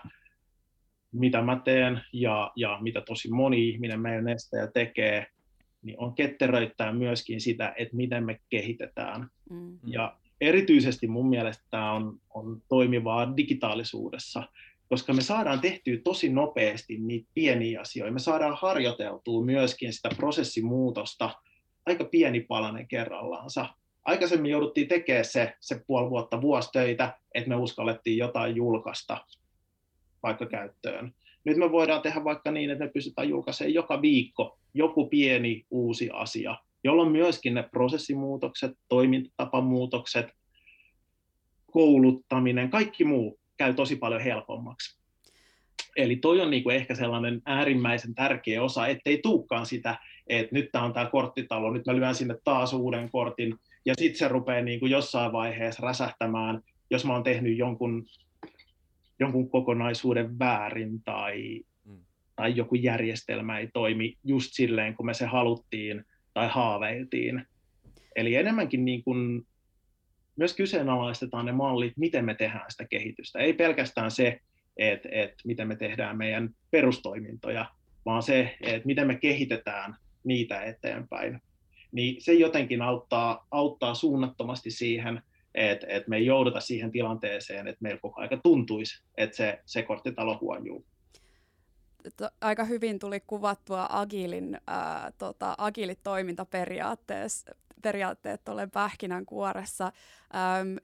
[1.11, 5.27] mitä mä teen ja, ja mitä tosi moni ihminen meidän nestejä tekee,
[5.81, 9.27] niin on ketteröittää myöskin sitä, että miten me kehitetään.
[9.49, 9.79] Mm.
[9.87, 14.43] Ja erityisesti mun mielestä tämä on, on toimivaa digitaalisuudessa,
[14.89, 18.13] koska me saadaan tehtyä tosi nopeasti niitä pieniä asioita.
[18.13, 21.29] Me saadaan harjoiteltua myöskin sitä prosessimuutosta
[21.85, 23.65] aika pieni palanen kerrallaansa.
[24.05, 29.25] Aikaisemmin jouduttiin tekemään se, se puoli vuotta vuositöitä, että me uskallettiin jotain julkaista
[30.23, 31.13] vaikka käyttöön.
[31.43, 36.09] Nyt me voidaan tehdä vaikka niin, että me pystytään julkaisemaan joka viikko joku pieni uusi
[36.13, 40.27] asia, jolloin myöskin ne prosessimuutokset, toimintatapamuutokset,
[41.71, 45.02] kouluttaminen, kaikki muu käy tosi paljon helpommaksi.
[45.95, 50.85] Eli toi on niinku ehkä sellainen äärimmäisen tärkeä osa, ettei tuukkaan sitä, että nyt tämä
[50.85, 53.55] on tämä korttitalo, nyt mä lyön sinne taas uuden kortin,
[53.85, 58.05] ja sitten se rupeaa niinku jossain vaiheessa räsähtämään, jos mä oon tehnyt jonkun,
[59.19, 61.99] jonkun kokonaisuuden väärin tai, mm.
[62.35, 67.47] tai joku järjestelmä ei toimi just silleen, kun me se haluttiin tai haaveiltiin.
[68.15, 69.47] Eli enemmänkin niin kuin
[70.35, 73.39] myös kyseenalaistetaan ne mallit, miten me tehdään sitä kehitystä.
[73.39, 74.39] Ei pelkästään se,
[74.77, 77.65] että, että miten me tehdään meidän perustoimintoja,
[78.05, 81.41] vaan se, että miten me kehitetään niitä eteenpäin.
[81.91, 85.21] Niin se jotenkin auttaa, auttaa suunnattomasti siihen,
[85.55, 89.81] että, että me ei jouduta siihen tilanteeseen, että meillä koko ajan tuntuisi, että se, se
[89.81, 90.85] korttitalo huonjuu
[92.41, 99.91] aika hyvin tuli kuvattua Agilin, ää, tota, Agilit toimintaperiaatteet tuolle pähkinänkuoressa.
[100.35, 100.75] Ähm,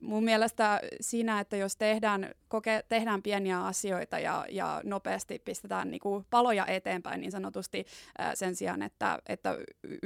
[0.00, 6.00] mun mielestä siinä, että jos tehdään, koke, tehdään pieniä asioita ja, ja nopeasti pistetään niin
[6.00, 7.86] kuin paloja eteenpäin niin sanotusti
[8.18, 9.58] ää, sen sijaan, että, että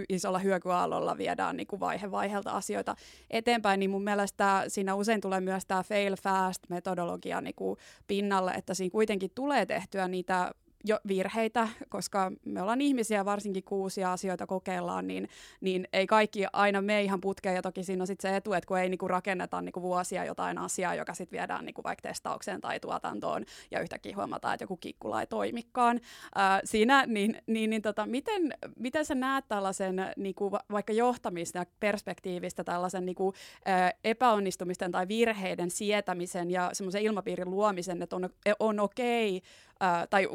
[0.08, 2.96] isolla hyökyaallolla viedään niin kuin vaihe vaiheelta asioita
[3.30, 8.50] eteenpäin, niin mun mielestä siinä usein tulee myös tämä fail fast metodologia niin kuin pinnalle,
[8.50, 10.52] että siinä kuitenkin tulee tehtyä niitä
[10.84, 15.28] jo virheitä, koska me ollaan ihmisiä, varsinkin kun uusia asioita kokeillaan, niin,
[15.60, 18.68] niin ei kaikki aina me ihan putkeen, ja toki siinä on sitten se etu, että
[18.68, 22.80] kun ei niinku rakenneta niinku vuosia jotain asiaa, joka sitten viedään niinku vaikka testaukseen tai
[22.80, 26.00] tuotantoon, ja yhtäkkiä huomataan, että joku kikkula ei toimikaan.
[26.34, 32.64] Ää, siinä, niin, niin, niin tota, miten, miten sä näet tällaisen niinku, vaikka johtamista perspektiivistä
[32.64, 38.28] tällaisen niinku, ää, epäonnistumisten tai virheiden sietämisen ja semmoisen ilmapiirin luomisen, että on,
[38.60, 39.48] on okei okay,
[39.80, 40.28] Ää, tai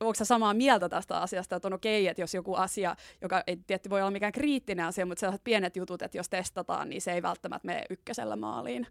[0.00, 3.56] onko sä samaa mieltä tästä asiasta, että on okei, että jos joku asia, joka ei
[3.56, 7.12] tietysti voi olla mikään kriittinen asia, mutta sellaiset pienet jutut, että jos testataan, niin se
[7.12, 8.86] ei välttämättä mene ykkösellä maaliin.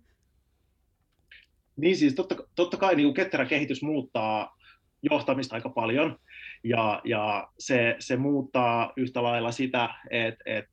[1.76, 4.58] Niin siis totta, totta kai niin ketterä kehitys muuttaa
[5.02, 6.20] johtamista aika paljon,
[6.64, 10.72] ja, ja se, se muuttaa yhtä lailla sitä, että, että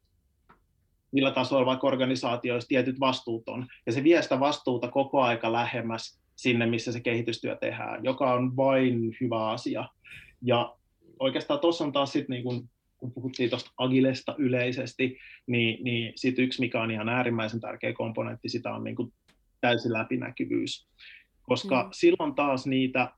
[1.12, 3.66] millä tasolla vaikka organisaatioissa tietyt vastuut on.
[3.86, 8.56] Ja se vie sitä vastuuta koko aika lähemmäs sinne, missä se kehitystyö tehdään, joka on
[8.56, 9.88] vain hyvä asia.
[10.42, 10.76] Ja
[11.18, 16.38] oikeastaan tuossa on taas sitten, niin kun, kun puhuttiin tuosta agilesta yleisesti, niin, niin sit
[16.38, 19.12] yksi, mikä on ihan äärimmäisen tärkeä komponentti, sitä on niin kuin
[19.60, 20.88] täysi läpinäkyvyys.
[21.42, 21.88] Koska mm.
[21.92, 23.12] silloin taas niitä,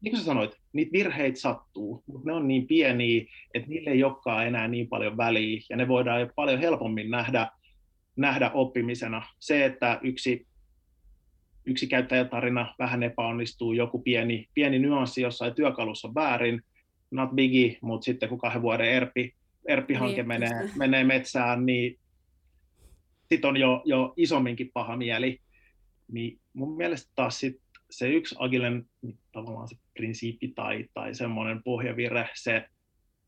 [0.00, 4.04] niin kuin sä sanoit, niitä virheitä sattuu, mutta ne on niin pieniä, että niille ei
[4.04, 7.48] olekaan enää niin paljon väliä, ja ne voidaan jo paljon helpommin nähdä,
[8.16, 9.22] nähdä oppimisena.
[9.38, 10.46] Se, että yksi
[11.66, 16.62] yksi käyttäjätarina vähän epäonnistuu, joku pieni, pieni nyanssi jossain työkalussa väärin,
[17.10, 19.34] not biggie, mutta sitten kun kahden vuoden ERPI,
[19.68, 21.98] ERPI-hanke niin, menee, menee metsään, niin
[23.28, 25.40] sitten on jo, jo isomminkin paha mieli.
[26.12, 28.86] Niin mun mielestä taas sit se yksi Agilen
[29.32, 32.64] tavallaan se prinsiippi tai, tai semmoinen pohjavire, se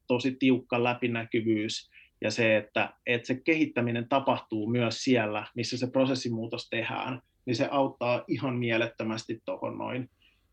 [0.07, 6.68] tosi tiukka läpinäkyvyys ja se, että, että se kehittäminen tapahtuu myös siellä, missä se prosessimuutos
[6.68, 10.11] tehdään niin se auttaa ihan mielettömästi tuohon noin.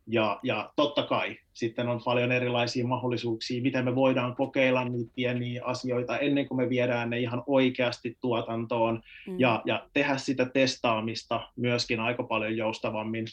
[0.07, 5.65] Ja, ja totta kai sitten on paljon erilaisia mahdollisuuksia, miten me voidaan kokeilla niitä pieniä
[5.65, 9.39] asioita ennen kuin me viedään ne ihan oikeasti tuotantoon mm.
[9.39, 13.25] ja, ja tehdä sitä testaamista myöskin aika paljon joustavammin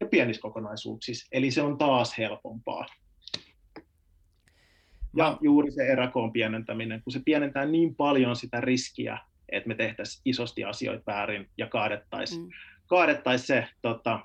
[0.00, 1.28] ja pienissä kokonaisuuksissa.
[1.32, 2.86] Eli se on taas helpompaa.
[5.16, 10.22] Ja juuri se eräkoon pienentäminen, kun se pienentää niin paljon sitä riskiä, että me tehtäisiin
[10.24, 12.50] isosti asioita väärin ja kaadettaisiin mm
[12.86, 14.20] kaadettaisiin se tota,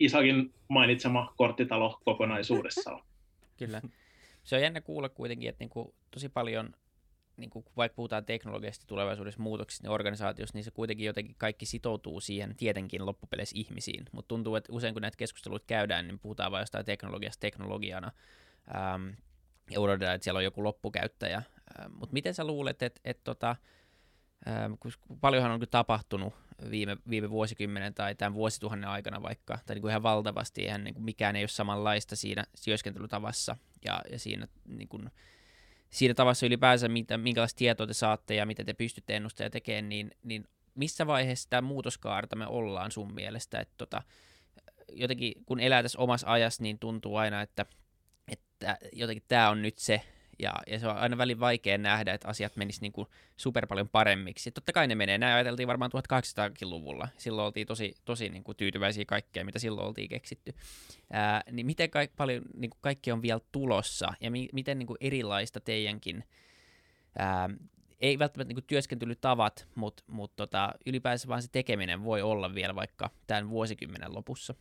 [0.00, 3.02] Isakin mainitsema korttitalo kokonaisuudessaan.
[3.56, 3.82] Kyllä.
[4.44, 6.74] Se on jännä kuulla kuitenkin, että niinku tosi paljon,
[7.36, 12.56] niinku, vaikka puhutaan teknologiasta tulevaisuudessa muutoksista niin organisaatiossa, niin se kuitenkin jotenkin kaikki sitoutuu siihen
[12.56, 14.04] tietenkin loppupeleissä ihmisiin.
[14.12, 18.12] Mutta tuntuu, että usein kun näitä keskusteluita käydään, niin puhutaan vain jostain teknologiasta teknologiana.
[18.74, 19.08] Ähm,
[19.70, 21.42] ja että siellä on joku loppukäyttäjä.
[21.80, 23.56] Ähm, Mutta miten sä luulet, että et, tota,
[25.20, 26.34] paljonhan on tapahtunut
[26.70, 30.94] viime, viime vuosikymmenen tai tämän vuosituhannen aikana vaikka, tai niin kuin ihan valtavasti, eihän niin
[30.94, 33.56] kuin mikään ei ole samanlaista siinä työskentelytavassa.
[33.84, 35.10] Ja, ja siinä, niin kuin,
[35.90, 40.10] siinä tavassa ylipäänsä, mitä, minkälaista tietoa te saatte ja miten te pystytte ennustamaan tekemään, niin,
[40.22, 44.02] niin missä vaiheessa tämä muutoskaarta me ollaan sun mielestä, että tota,
[44.92, 47.66] jotenkin kun elää tässä omassa ajassa, niin tuntuu aina, että,
[48.28, 50.02] että jotenkin tämä on nyt se,
[50.38, 53.88] ja, ja se on aina välin vaikea nähdä, että asiat menisivät niin kuin super paljon
[53.88, 54.48] paremmiksi.
[54.48, 57.08] Ja totta kai ne menee, näin ajateltiin varmaan 1800-luvulla.
[57.16, 60.54] Silloin oltiin tosi, tosi niin kuin tyytyväisiä kaikkea, mitä silloin oltiin keksitty.
[61.10, 64.86] Ää, niin miten ka- paljon niin kuin kaikki on vielä tulossa, ja mi- miten niin
[64.86, 66.24] kuin erilaista teidänkin,
[67.18, 67.50] ää,
[68.00, 72.74] ei välttämättä niin kuin työskentelytavat, mutta mut tota, ylipäänsä vaan se tekeminen voi olla vielä
[72.74, 74.54] vaikka tämän vuosikymmenen lopussa.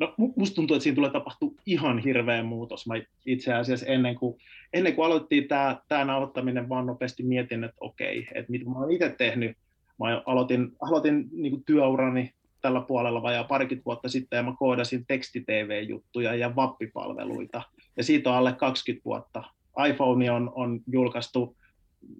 [0.00, 2.86] No musta tuntuu, että siinä tulee tapahtua ihan hirveä muutos.
[2.86, 2.94] Mä
[3.26, 4.38] itse asiassa ennen kuin,
[4.72, 8.90] ennen kuin aloittiin tämä, tämä nauhoittaminen, vaan nopeasti mietin, että okei, että mitä mä oon
[8.90, 9.56] itse tehnyt.
[9.98, 15.06] Mä aloitin, aloitin niin kuin työurani tällä puolella vajaa parikymmentä vuotta sitten ja mä koodasin
[15.06, 17.62] teksti-tv-juttuja ja vappipalveluita.
[17.96, 19.44] Ja siitä on alle 20 vuotta.
[19.88, 21.56] iPhone on, on julkaistu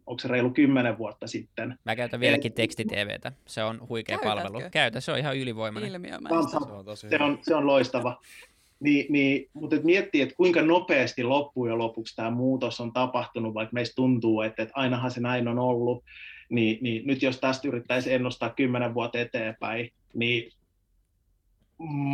[0.07, 1.79] onko se reilu kymmenen vuotta sitten.
[1.85, 3.33] Mä käytän vieläkin teksti-TVtä.
[3.47, 4.43] Se on huikea Käytätkö?
[4.43, 4.71] palvelu.
[4.71, 6.03] Käytä, se on ihan ylivoimainen.
[6.51, 8.21] Se on, tosi se, on, se on loistava.
[8.81, 13.75] Niin, niin, mutta et miettii, että kuinka nopeasti loppujen lopuksi tämä muutos on tapahtunut, vaikka
[13.75, 16.05] meistä tuntuu, että, että ainahan se näin on ollut,
[16.49, 20.53] niin, niin nyt jos tästä yrittäisi ennustaa kymmenen vuotta eteenpäin, niin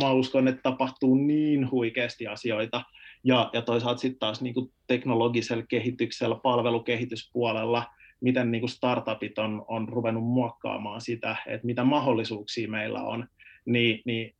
[0.01, 2.83] mä uskon, että tapahtuu niin huikeasti asioita,
[3.27, 7.85] ja, ja toisaalta sitten taas niin kuin teknologisella kehityksellä, palvelukehityspuolella,
[8.21, 13.27] miten niin kuin startupit on, on ruvennut muokkaamaan sitä, että mitä mahdollisuuksia meillä on,
[13.65, 14.35] niin, niin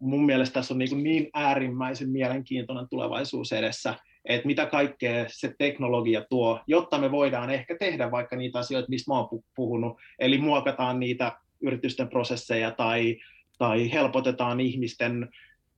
[0.00, 6.24] mun mielestä tässä on niin, niin äärimmäisen mielenkiintoinen tulevaisuus edessä, että mitä kaikkea se teknologia
[6.30, 11.00] tuo, jotta me voidaan ehkä tehdä vaikka niitä asioita, mistä mä oon puhunut, eli muokataan
[11.00, 13.16] niitä yritysten prosesseja tai,
[13.58, 15.28] tai helpotetaan ihmisten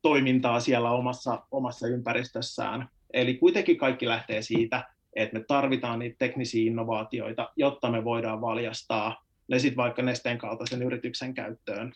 [0.07, 2.89] toimintaa siellä omassa, omassa ympäristössään.
[3.13, 4.85] Eli kuitenkin kaikki lähtee siitä,
[5.17, 10.83] että me tarvitaan niitä teknisiä innovaatioita, jotta me voidaan valjastaa ne sitten vaikka Nesteen kaltaisen
[10.83, 11.93] yrityksen käyttöön.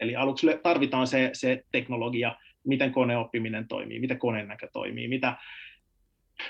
[0.00, 5.36] Eli aluksi tarvitaan se, se teknologia, miten koneoppiminen toimii, miten konennäkö toimii, mitä,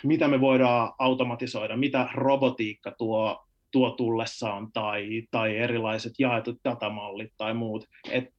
[0.02, 7.54] mitä me voidaan automatisoida, mitä robotiikka tuo, tuo tullessaan tai, tai erilaiset jaetut datamallit tai
[7.54, 7.84] muut.
[8.10, 8.34] Et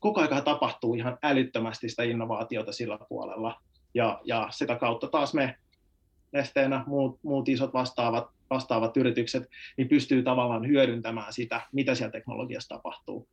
[0.00, 3.60] koko ajan tapahtuu ihan älyttömästi sitä innovaatiota sillä puolella.
[3.94, 5.56] Ja, ja sitä kautta taas me
[6.32, 9.42] nesteenä, muut, muut isot vastaavat, vastaavat yritykset,
[9.76, 13.28] niin pystyy tavallaan hyödyntämään sitä, mitä siellä teknologiassa tapahtuu.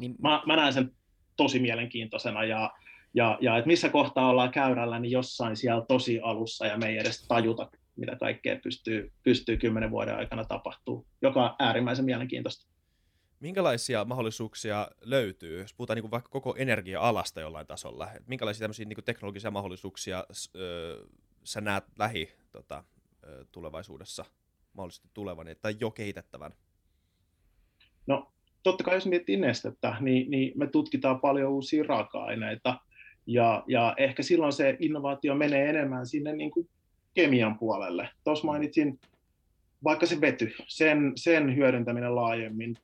[0.00, 0.14] Niin...
[0.22, 0.90] Mä, mä näen sen
[1.36, 2.72] tosi mielenkiintoisena ja,
[3.14, 6.98] ja, ja että missä kohtaa ollaan käyrällä, niin jossain siellä tosi alussa ja me ei
[6.98, 12.72] edes tajuta, mitä kaikkea pystyy, pystyy kymmenen vuoden aikana tapahtuu, joka on äärimmäisen mielenkiintoista.
[13.42, 18.84] Minkälaisia mahdollisuuksia löytyy, jos puhutaan niin kuin vaikka koko energia-alasta jollain tasolla, että minkälaisia tämmöisiä
[18.84, 20.24] niin kuin teknologisia mahdollisuuksia
[20.56, 21.06] ö,
[21.44, 22.84] sä näet lähi tota,
[23.52, 24.24] tulevaisuudessa
[24.72, 26.52] mahdollisesti tulevan tai jo kehitettävän?
[28.06, 32.80] No totta kai jos miettii nestettä, niin, niin me tutkitaan paljon uusia raaka-aineita,
[33.26, 36.68] ja, ja ehkä silloin se innovaatio menee enemmän sinne niin kuin
[37.14, 38.08] kemian puolelle.
[38.24, 39.00] Tuossa mainitsin
[39.84, 42.76] vaikka se vety, sen, sen hyödyntäminen laajemmin,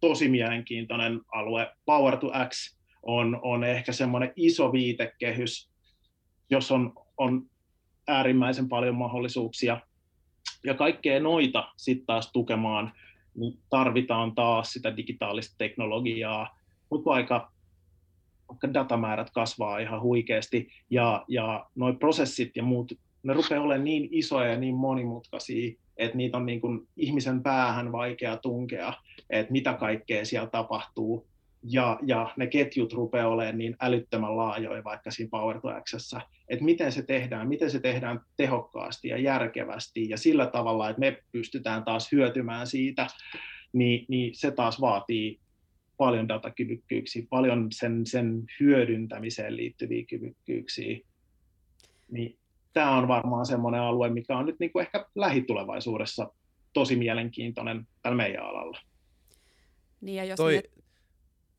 [0.00, 1.72] tosi mielenkiintoinen alue.
[1.84, 5.70] Power to X on, on ehkä semmoinen iso viitekehys,
[6.50, 7.50] jos on, on
[8.08, 9.80] äärimmäisen paljon mahdollisuuksia.
[10.64, 12.92] Ja kaikkea noita sitten taas tukemaan
[13.34, 16.58] niin tarvitaan taas sitä digitaalista teknologiaa,
[16.90, 17.52] mutta vaikka,
[18.48, 24.08] vaikka datamäärät kasvaa ihan huikeasti ja, ja nuo prosessit ja muut, ne rupeaa olemaan niin
[24.10, 28.92] isoja ja niin monimutkaisia, että niitä on niin kuin ihmisen päähän vaikea tunkea,
[29.30, 31.26] että mitä kaikkea siellä tapahtuu,
[31.62, 36.64] ja, ja ne ketjut rupeaa olemaan niin älyttömän laajoja vaikka siinä Power to Xssä, että
[36.64, 41.84] miten se tehdään, miten se tehdään tehokkaasti ja järkevästi ja sillä tavalla, että me pystytään
[41.84, 43.06] taas hyötymään siitä,
[43.72, 45.40] niin, niin se taas vaatii
[45.96, 50.98] paljon datakyvykkyyksiä, paljon sen, sen hyödyntämiseen liittyviä kyvykkyyksiä.
[52.10, 52.39] Niin
[52.72, 56.32] tämä on varmaan semmoinen alue, mikä on nyt niin kuin ehkä lähitulevaisuudessa
[56.72, 58.78] tosi mielenkiintoinen tällä meidän alalla.
[60.00, 60.80] Niin ja jos Toi, miet...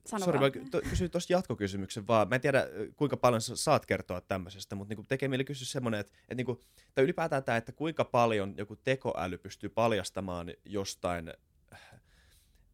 [0.05, 2.29] Sano Sori, mä to, kysyin tuosta jatkokysymyksen vaan.
[2.29, 5.99] Mä en tiedä, kuinka paljon sä saat kertoa tämmöisestä, mutta niinku tekee mieli kysyä semmoinen,
[5.99, 6.61] että, että niinku,
[6.95, 11.33] tai ylipäätään tämä, että kuinka paljon joku tekoäly pystyy paljastamaan jostain,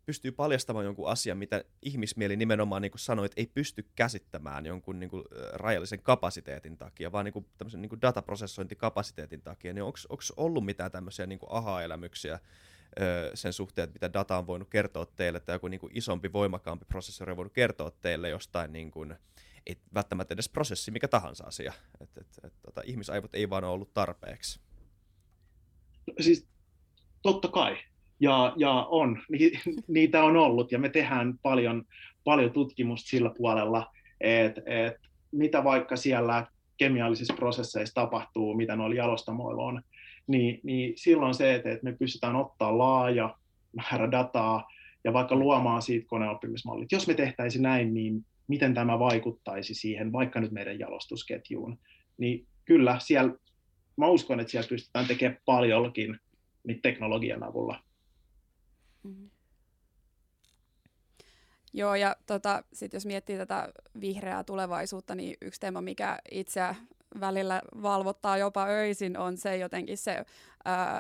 [0.08, 5.10] pystyy paljastamaan jonkun asian, mitä ihmismieli nimenomaan niin kuin sanoit, ei pysty käsittämään jonkun niin
[5.10, 9.98] kuin, rajallisen kapasiteetin takia, vaan niin kuin, tämmöisen niin kuin dataprosessointikapasiteetin takia, niin onko
[10.38, 12.40] ollut mitään tämmöisiä niin kuin aha-elämyksiä,
[13.34, 16.86] sen suhteen, että mitä data on voinut kertoa teille, tai joku niin kuin isompi, voimakkaampi
[16.86, 19.16] prosessori on voinut kertoa teille jostain, niin kuin,
[19.66, 21.74] ei välttämättä edes prosessi, mikä tahansa asia.
[22.02, 24.60] Et, et, et, tota, ihmisaivot ei vaan ole ollut tarpeeksi.
[26.20, 26.48] Siis
[27.22, 27.78] totta kai,
[28.20, 29.52] ja, ja on, Ni,
[29.88, 31.84] niitä on ollut, ja me tehdään paljon,
[32.24, 34.94] paljon tutkimusta sillä puolella, että et,
[35.32, 39.82] mitä vaikka siellä kemiallisissa prosesseissa tapahtuu, mitä noilla jalostamoilla on,
[40.28, 43.36] niin, niin silloin se, että, että me pystytään ottaa laaja
[43.76, 44.68] määrä dataa
[45.04, 46.92] ja vaikka luomaan siitä koneoppimismallit.
[46.92, 51.80] Jos me tehtäisiin näin, niin miten tämä vaikuttaisi siihen, vaikka nyt meidän jalostusketjuun,
[52.18, 53.34] niin kyllä siellä,
[53.98, 56.20] mä uskon, että siellä pystytään tekemään paljonkin
[56.64, 57.80] niitä teknologian avulla.
[59.08, 59.30] Mm-hmm.
[61.74, 63.70] Joo, ja tota, sit jos miettii tätä
[64.02, 66.76] vihreää tulevaisuutta, niin yksi teema, mikä itseä
[67.20, 70.26] välillä valvottaa jopa öisin, on se jotenkin se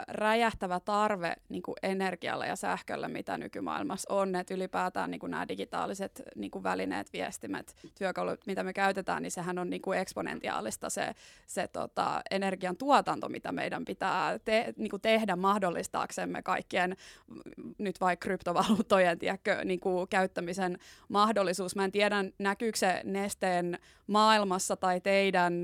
[0.08, 4.36] räjähtävä tarve niin kuin energialle ja sähkölle, mitä nykymaailmassa on.
[4.36, 9.32] Että ylipäätään niin kuin nämä digitaaliset niin kuin välineet, viestimet, työkalut, mitä me käytetään, niin
[9.32, 11.16] sehän on niin kuin eksponentiaalista se,
[11.48, 16.96] se tota, energian tuotanto, mitä meidän pitää te, niin kuin tehdä mahdollistaaksemme kaikkien
[17.78, 20.78] nyt vaikka kryptovaluuttojen tiedätkö, niin kuin käyttämisen
[21.10, 21.76] mahdollisuus.
[21.76, 25.62] Mä en tiedä, näkyykö se nesteen maailmassa tai teidän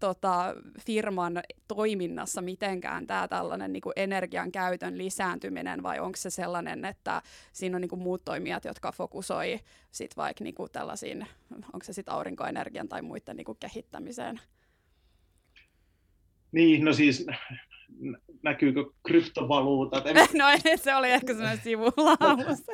[0.00, 6.84] tota, firman toiminnassa mitenkään tämä tällainen niin kuin energian käytön lisääntyminen vai onko se sellainen,
[6.84, 11.84] että siinä on niin kuin muut toimijat, jotka fokusoi sit vaikka niin kuin tällaisiin, onko
[11.84, 14.40] se sitten aurinkoenergian tai muiden niin kuin kehittämiseen?
[16.52, 17.26] Niin, no siis
[18.42, 20.04] näkyykö kryptovaluutat?
[20.38, 22.72] no se oli ehkä sellainen sivulause.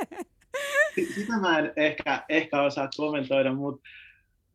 [1.15, 3.89] Sitä mä en ehkä, ehkä osaa kommentoida, mutta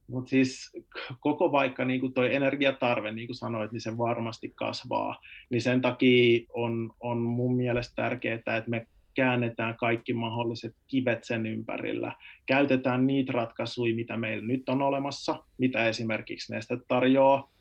[0.07, 0.71] mutta siis
[1.19, 5.21] koko vaikka niin kuin toi energiatarve, niin kuin sanoit, niin se varmasti kasvaa.
[5.49, 11.45] Niin sen takia on, on mun mielestä tärkeää, että me käännetään kaikki mahdolliset kivet sen
[11.45, 12.15] ympärillä.
[12.45, 17.51] Käytetään niitä ratkaisuja, mitä meillä nyt on olemassa, mitä esimerkiksi Neste tarjoaa,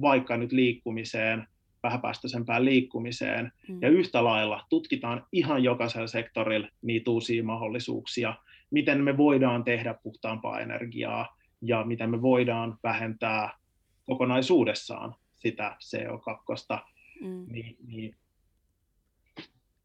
[0.00, 1.46] vaikka nyt liikkumiseen,
[1.82, 3.52] vähäpäästöisempään liikkumiseen.
[3.68, 3.78] Mm.
[3.82, 8.34] Ja yhtä lailla tutkitaan ihan jokaisella sektorilla niitä uusia mahdollisuuksia,
[8.70, 13.58] miten me voidaan tehdä puhtaampaa energiaa, ja miten me voidaan vähentää
[14.06, 16.78] kokonaisuudessaan sitä CO2,
[17.20, 17.46] mm.
[17.48, 18.16] niin, niin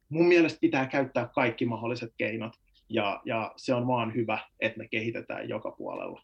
[0.10, 2.54] mun mielestä pitää käyttää kaikki mahdolliset keinot,
[2.90, 6.22] ja, ja se on vaan hyvä, että me kehitetään joka puolella.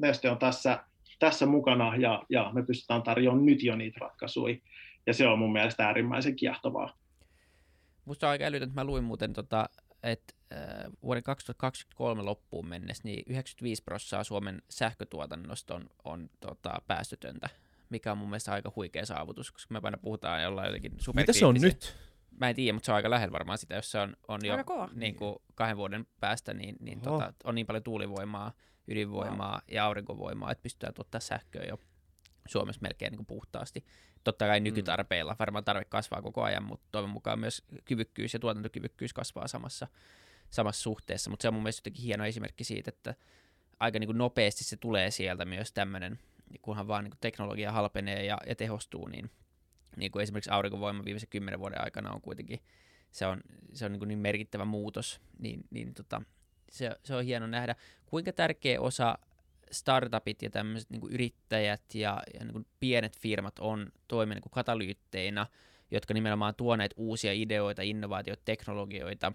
[0.00, 0.84] Neste on tässä,
[1.18, 4.56] tässä mukana, ja, ja me pystytään tarjoamaan nyt jo niitä ratkaisuja,
[5.06, 6.96] ja se on mun mielestä äärimmäisen kiehtovaa.
[8.04, 9.68] Musta on aika älytöntä, mä luin muuten tota,
[10.02, 10.34] että
[11.02, 17.48] vuoden 2023 loppuun mennessä niin 95 prosenttia Suomen sähkötuotannosta on, on tota, päästötöntä.
[17.90, 21.46] mikä on mun mielestä aika huikea saavutus, koska me aina puhutaan jollain jotenkin Mitä se
[21.46, 21.96] on nyt?
[22.40, 24.56] Mä en tiedä, mutta se on aika lähellä varmaan sitä, jos se on, on jo
[24.92, 28.52] niin kuin kahden vuoden päästä, niin, niin tota, on niin paljon tuulivoimaa,
[28.88, 29.74] ydinvoimaa wow.
[29.74, 31.78] ja aurinkovoimaa, että pystytään tuottaa sähköä jo
[32.48, 33.84] Suomessa melkein niin kuin puhtaasti.
[34.24, 34.64] Totta kai mm.
[34.64, 39.88] nykytarpeilla varmaan tarve kasvaa koko ajan, mutta toivon mukaan myös kyvykkyys ja tuotantokyvykkyys kasvaa samassa,
[40.50, 41.30] samassa suhteessa.
[41.30, 43.14] Mutta se on mun mielestä jotenkin hieno esimerkki siitä, että
[43.80, 46.18] aika niin kuin nopeasti se tulee sieltä myös tämmöinen,
[46.62, 49.30] kunhan vaan niin kuin teknologia halpenee ja, ja tehostuu, niin,
[49.96, 52.60] niin kuin esimerkiksi aurinkovoima viimeisen kymmenen vuoden aikana on kuitenkin,
[53.10, 53.40] se on,
[53.72, 56.22] se on niin, kuin niin merkittävä muutos, niin, niin tota,
[56.70, 59.18] se, se on hieno nähdä, kuinka tärkeä osa
[59.72, 65.46] startupit ja tämmöiset niin yrittäjät ja, ja niin pienet firmat on toimia niin katalyytteinä,
[65.90, 69.32] jotka nimenomaan tuoneet uusia ideoita, innovaatioita, teknologioita,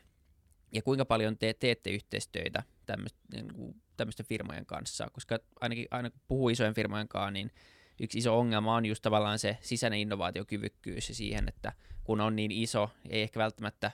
[0.71, 6.21] ja kuinka paljon te teette yhteistyötä tämmöisten, niin tämmöisten firmojen kanssa, koska ainakin aina kun
[6.27, 7.51] puhuu isojen firmojen kanssa, niin
[7.99, 11.73] yksi iso ongelma on just tavallaan se sisäinen innovaatiokyvykkyys ja siihen, että
[12.03, 13.91] kun on niin iso, ei ehkä välttämättä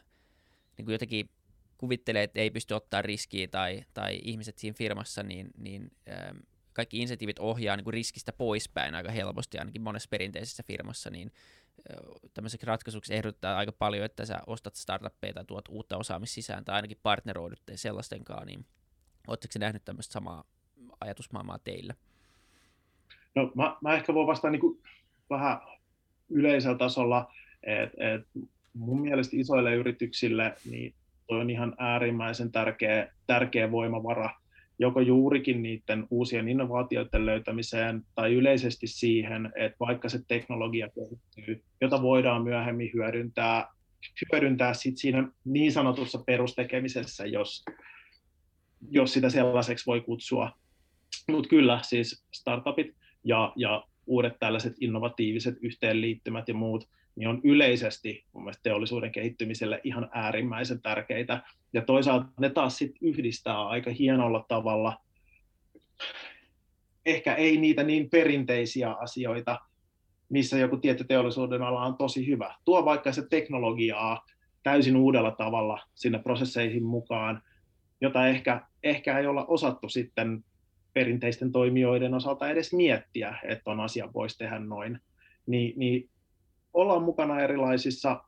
[0.77, 1.29] niin kuin jotenkin
[1.77, 6.37] kuvittelee, että ei pysty ottaa riskiä tai, tai ihmiset siinä firmassa, niin, niin ähm,
[6.73, 11.31] kaikki insentiivit ohjaa niin kuin riskistä poispäin aika helposti, ainakin monessa perinteisessä firmassa, niin
[11.91, 11.97] äh,
[12.33, 16.75] tämmöiseksi ratkaisuksi ehdottaa aika paljon, että sä ostat startuppeja tai tuot uutta osaamista sisään tai
[16.75, 18.65] ainakin partneroidut sellaisten kanssa, niin
[19.27, 20.43] Oletteko nähnyt tämmöistä samaa
[20.99, 21.93] ajatusmaailmaa teillä?
[23.35, 24.81] No mä, mä ehkä voin vastata niin
[25.29, 25.61] vähän
[26.29, 28.27] yleisellä tasolla, että et
[28.73, 30.93] mun mielestä isoille yrityksille niin
[31.27, 34.29] toi on ihan äärimmäisen tärkeä, tärkeä voimavara,
[34.79, 42.01] joko juurikin niiden uusien innovaatioiden löytämiseen tai yleisesti siihen, että vaikka se teknologia kehittyy, jota
[42.01, 43.67] voidaan myöhemmin hyödyntää,
[44.33, 47.65] hyödyntää sit siinä niin sanotussa perustekemisessä, jos,
[48.91, 50.51] jos sitä sellaiseksi voi kutsua.
[51.31, 58.25] Mutta kyllä, siis startupit ja, ja uudet tällaiset innovatiiviset yhteenliittymät ja muut, niin on yleisesti
[58.33, 61.43] mun mielestä teollisuuden kehittymiselle ihan äärimmäisen tärkeitä.
[61.73, 64.97] Ja toisaalta ne taas sit yhdistää aika hienolla tavalla,
[67.05, 69.59] ehkä ei niitä niin perinteisiä asioita,
[70.29, 72.55] missä joku tietty teollisuuden ala on tosi hyvä.
[72.65, 74.25] Tuo vaikka se teknologiaa
[74.63, 77.41] täysin uudella tavalla sinne prosesseihin mukaan,
[78.01, 80.43] jota ehkä, ehkä ei olla osattu sitten
[80.93, 84.99] perinteisten toimijoiden osalta edes miettiä, että on asia voisi tehdä noin,
[85.45, 86.09] niin, niin
[86.73, 88.23] ollaan mukana erilaisissa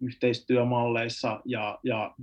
[0.00, 2.14] yhteistyömalleissa ja, ja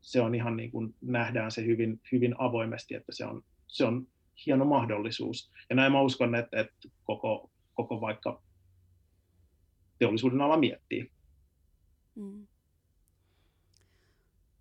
[0.00, 4.06] se on ihan niin kuin nähdään se hyvin, hyvin avoimesti, että se on, se on
[4.46, 5.50] hieno mahdollisuus.
[5.70, 8.42] Ja näin mä uskon, että, että koko, koko vaikka
[9.98, 11.10] teollisuuden ala miettii.
[12.14, 12.46] Mm.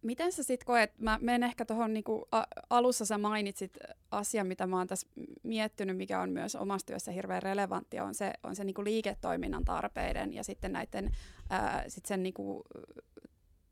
[0.01, 2.27] Miten sä sitten koet, mä menen ehkä tuohon niinku,
[2.69, 3.77] alussa sä mainitsit
[4.11, 5.07] asian, mitä mä oon tässä
[5.43, 10.33] miettinyt, mikä on myös omassa työssä hirveän relevantti, on se, on se niinku liiketoiminnan tarpeiden
[10.33, 11.11] ja sitten näiden
[11.49, 12.63] ää, sit sen niinku,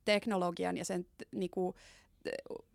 [0.05, 1.75] teknologian ja sen niinku,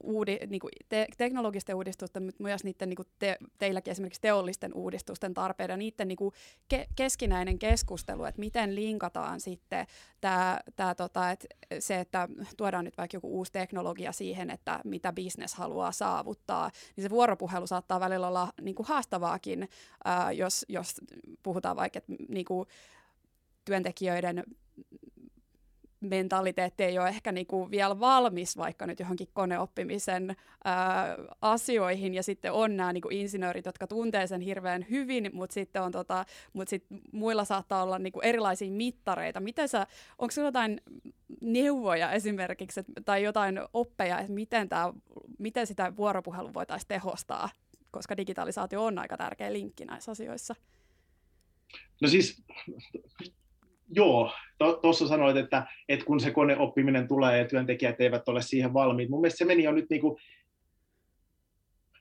[0.03, 4.75] uudi, niin kuin te, teknologisten uudistusten, mutta myös niiden niin kuin te, teilläkin esimerkiksi teollisten
[4.75, 6.33] uudistusten tarpeiden, niiden niin kuin
[6.69, 9.87] ke, keskinäinen keskustelu, että miten linkataan sitten
[10.21, 11.47] tämä, tämä tota, että
[11.79, 17.03] se, että tuodaan nyt vaikka joku uusi teknologia siihen, että mitä bisnes haluaa saavuttaa, niin
[17.03, 19.69] se vuoropuhelu saattaa välillä olla niin kuin haastavaakin,
[20.05, 20.95] ää, jos, jos
[21.43, 22.69] puhutaan vaikka, että niin kuin
[23.65, 24.45] työntekijöiden
[26.03, 32.53] mentaliteetti ei ole ehkä niinku vielä valmis vaikka nyt johonkin koneoppimisen ää, asioihin, ja sitten
[32.53, 36.87] on nämä niinku insinöörit, jotka tuntee sen hirveän hyvin, mutta sitten on tota, mut sit
[37.13, 39.41] muilla saattaa olla niinku erilaisia mittareita.
[39.41, 39.87] Miten sä,
[40.19, 40.81] onko sinulla jotain
[41.41, 44.69] neuvoja esimerkiksi, et, tai jotain oppeja, että miten,
[45.39, 47.49] miten sitä vuoropuhelua voitaisiin tehostaa,
[47.91, 50.55] koska digitalisaatio on aika tärkeä linkki näissä asioissa?
[52.01, 52.43] No siis
[53.93, 54.33] joo,
[54.83, 59.11] tuossa to, sanoit, että, että kun se koneoppiminen tulee ja työntekijät eivät ole siihen valmiit.
[59.11, 60.17] Mun mielestä se meni jo nyt niin kuin,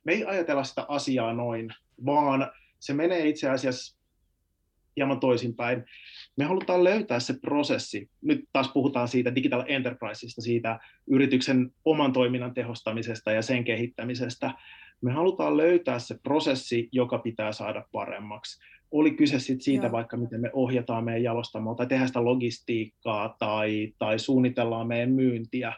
[0.03, 1.69] me ei ajatella sitä asiaa noin,
[2.05, 3.97] vaan se menee itse asiassa
[4.95, 5.85] hieman toisinpäin.
[6.37, 8.09] Me halutaan löytää se prosessi.
[8.21, 10.79] Nyt taas puhutaan siitä digital enterpriseista, siitä
[11.11, 14.53] yrityksen oman toiminnan tehostamisesta ja sen kehittämisestä.
[15.01, 18.59] Me halutaan löytää se prosessi, joka pitää saada paremmaksi
[18.91, 19.91] oli kyse sit siitä Joo.
[19.91, 25.73] vaikka, miten me ohjataan meidän jalostamoa tai tehdään sitä logistiikkaa tai, tai suunnitellaan meidän myyntiä.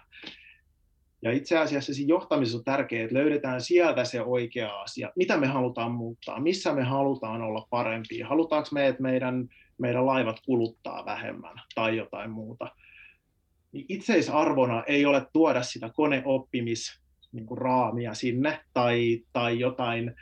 [1.22, 5.12] Ja itse asiassa siinä johtamisessa on tärkeää, että löydetään sieltä se oikea asia.
[5.16, 6.40] Mitä me halutaan muuttaa?
[6.40, 8.28] Missä me halutaan olla parempia?
[8.28, 12.68] Halutaanko me, että meidän, meidän laivat kuluttaa vähemmän tai jotain muuta?
[13.72, 17.02] Niin itseisarvona ei ole tuoda sitä koneoppimis
[17.32, 20.16] niin raamia sinne tai, tai jotain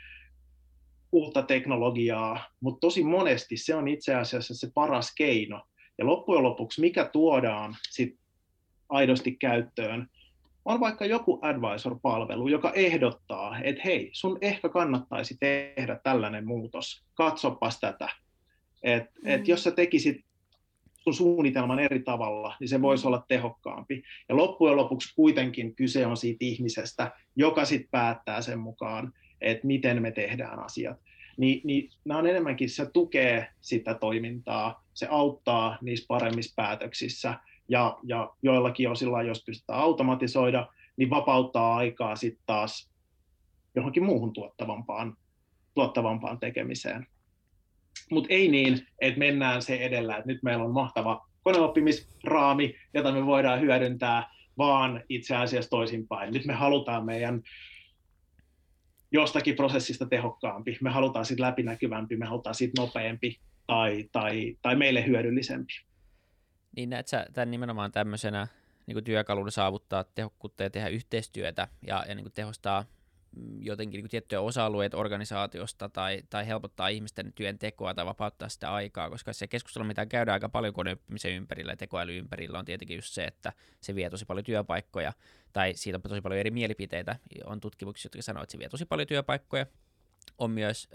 [1.12, 5.62] uutta teknologiaa, mutta tosi monesti se on itse asiassa se paras keino.
[5.98, 8.16] Ja loppujen lopuksi, mikä tuodaan sit
[8.88, 10.08] aidosti käyttöön,
[10.64, 17.80] on vaikka joku advisor-palvelu, joka ehdottaa, että hei, sun ehkä kannattaisi tehdä tällainen muutos, katsopas
[17.80, 18.08] tätä.
[18.82, 19.30] Et, mm.
[19.30, 20.24] et jos sä tekisit
[20.98, 23.06] sun suunnitelman eri tavalla, niin se voisi mm.
[23.08, 24.02] olla tehokkaampi.
[24.28, 29.12] Ja loppujen lopuksi kuitenkin kyse on siitä ihmisestä, joka sitten päättää sen mukaan,
[29.42, 30.96] että miten me tehdään asiat.
[31.36, 37.34] Ni, niin nämä on enemmänkin, se tukee sitä toimintaa, se auttaa niissä paremmissa päätöksissä,
[37.68, 40.66] ja, ja joillakin osilla, jos pystytään automatisoida,
[40.96, 42.90] niin vapauttaa aikaa sitten taas
[43.74, 45.16] johonkin muuhun tuottavampaan,
[45.74, 47.06] tuottavampaan tekemiseen.
[48.10, 53.26] Mutta ei niin, että mennään se edellä, että nyt meillä on mahtava koneoppimisraami, jota me
[53.26, 56.32] voidaan hyödyntää, vaan itse asiassa toisinpäin.
[56.32, 57.42] Nyt me halutaan meidän
[59.12, 65.06] jostakin prosessista tehokkaampi, me halutaan siitä läpinäkyvämpi, me halutaan siitä nopeampi tai, tai, tai meille
[65.06, 65.72] hyödyllisempi.
[66.76, 68.46] Niin näet sä tämän nimenomaan tämmöisenä
[68.86, 72.84] niin työkaluna saavuttaa tehokkuutta ja tehdä yhteistyötä ja, ja niin kuin tehostaa
[73.58, 79.32] jotenkin niin tiettyjä osa-alueita organisaatiosta tai, tai helpottaa ihmisten työntekoa tai vapauttaa sitä aikaa, koska
[79.32, 83.24] se keskustelu, mitä käydään aika paljon koneoppimisen ympärillä ja tekoäly ympärillä, on tietenkin just se,
[83.24, 85.12] että se vie tosi paljon työpaikkoja
[85.52, 87.16] tai siitä on tosi paljon eri mielipiteitä.
[87.44, 89.66] On tutkimuksia, jotka sanoo, että se vie tosi paljon työpaikkoja.
[90.38, 90.88] On myös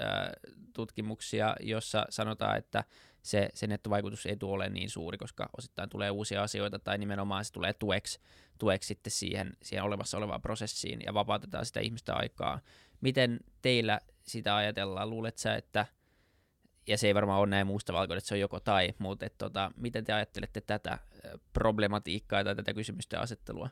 [0.73, 2.83] tutkimuksia, jossa sanotaan, että
[3.21, 7.45] se, se nettovaikutus ei tule ole niin suuri, koska osittain tulee uusia asioita tai nimenomaan
[7.45, 8.19] se tulee tueksi,
[8.57, 12.59] tueksi sitten siihen, siihen olemassa olevaan prosessiin ja vapautetaan sitä ihmistä aikaa.
[13.01, 15.09] Miten teillä sitä ajatellaan?
[15.09, 15.85] Luulet sä, että
[16.87, 19.37] ja se ei varmaan ole näin muusta valkoinen, että se on joko tai, mutta että,
[19.37, 20.97] tota, miten te ajattelette tätä
[21.53, 23.69] problematiikkaa tai tätä kysymysten asettelua?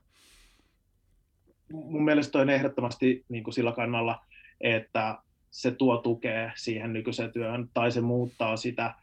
[1.71, 4.25] Mun mielestä on ehdottomasti niin kuin sillä kannalla,
[4.61, 5.17] että
[5.55, 8.93] se tuo tukea siihen nykyiseen työhön tai se muuttaa sitä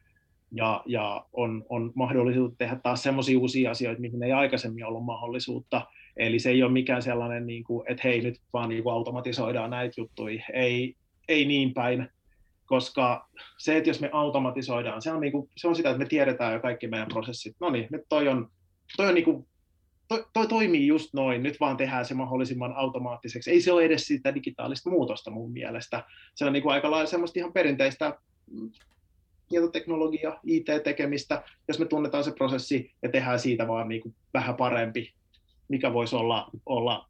[0.50, 5.86] ja, ja on, on mahdollisuus tehdä taas semmoisia uusia asioita, mihin ei aikaisemmin ollut mahdollisuutta.
[6.16, 9.70] Eli se ei ole mikään sellainen, niin kuin, että hei, nyt vaan niin kuin automatisoidaan
[9.70, 10.44] näitä juttuja.
[10.52, 10.96] Ei,
[11.28, 12.08] ei niin päin,
[12.66, 13.28] koska
[13.58, 16.52] se, että jos me automatisoidaan, se on, niin kuin, se on sitä, että me tiedetään
[16.52, 17.56] jo kaikki meidän prosessit.
[17.60, 18.48] No niin, nyt toi on,
[18.96, 19.46] toi on niin kuin,
[20.12, 23.50] toi, toi toimii just noin, nyt vaan tehdään se mahdollisimman automaattiseksi.
[23.50, 26.04] Ei se ole edes sitä digitaalista muutosta mun mielestä.
[26.34, 28.18] Se on niin kuin aika lailla semmoista ihan perinteistä
[29.48, 35.12] tietoteknologia, IT-tekemistä, jos me tunnetaan se prosessi ja tehdään siitä vaan niin kuin vähän parempi,
[35.68, 37.08] mikä voisi olla, olla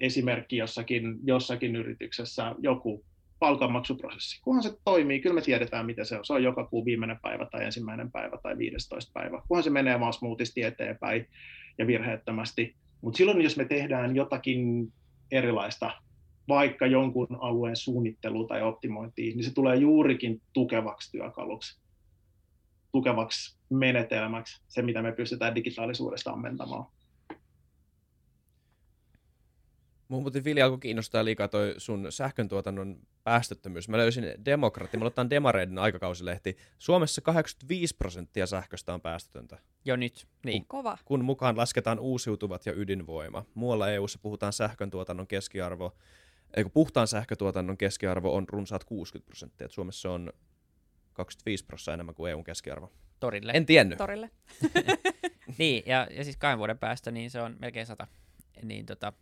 [0.00, 3.04] esimerkki jossakin, jossakin yrityksessä, joku
[3.38, 4.40] palkanmaksuprosessi.
[4.42, 6.24] Kunhan se toimii, kyllä me tiedetään, mitä se on.
[6.24, 9.42] Se on joka kuu viimeinen päivä tai ensimmäinen päivä tai 15 päivä.
[9.48, 11.26] Kunhan se menee vaan smoothisti eteenpäin
[11.78, 12.74] ja virheettömästi.
[13.00, 14.92] Mutta silloin, jos me tehdään jotakin
[15.30, 15.90] erilaista
[16.48, 21.80] vaikka jonkun alueen suunnittelu tai optimointiin, niin se tulee juurikin tukevaksi työkaluksi,
[22.92, 26.86] tukevaksi menetelmäksi, se mitä me pystytään digitaalisuudesta ammentamaan.
[30.08, 33.88] Mun muuten Vili alkoi kiinnostaa liikaa toi sun sähköntuotannon päästöttömyys.
[33.88, 36.56] Mä löysin Demokratti, mä otan Demareiden aikakausilehti.
[36.78, 39.58] Suomessa 85 prosenttia sähköstä on päästötöntä.
[39.84, 40.62] Jo nyt, niin.
[40.62, 40.98] Kun, Kova.
[41.04, 43.44] Kun mukaan lasketaan uusiutuvat ja ydinvoima.
[43.54, 45.96] Muualla EU:ssa puhutaan sähköntuotannon keskiarvo
[46.56, 50.32] eikö puhtaan sähkötuotannon keskiarvo on runsaat 60 prosenttia, että Suomessa on
[51.12, 52.92] 25 prosenttia enemmän kuin EUn keskiarvo.
[53.20, 53.52] Torille.
[53.54, 53.98] En tiennyt.
[53.98, 54.30] Torille.
[55.58, 58.06] niin, ja, ja siis kahden vuoden päästä niin se on melkein sata.
[58.62, 59.12] Niin tota,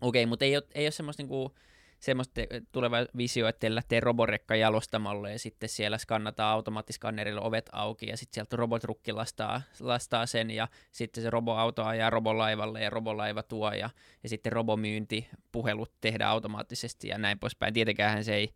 [0.00, 1.54] okei, okay, mutta ei ole, ei ole semmoista niinku,
[2.00, 2.40] semmoista
[2.72, 8.34] tuleva visio, että lähtee roborekka jalostamalle ja sitten siellä skannataan automaattiskannerilla ovet auki ja sitten
[8.34, 13.90] sieltä robotrukki lastaa, lastaa sen ja sitten se roboauto ajaa robolaivalle ja robolaiva tuo ja,
[14.22, 17.74] ja sitten robomyynti, puhelut tehdään automaattisesti ja näin poispäin.
[17.74, 18.54] Tietenkään se ei,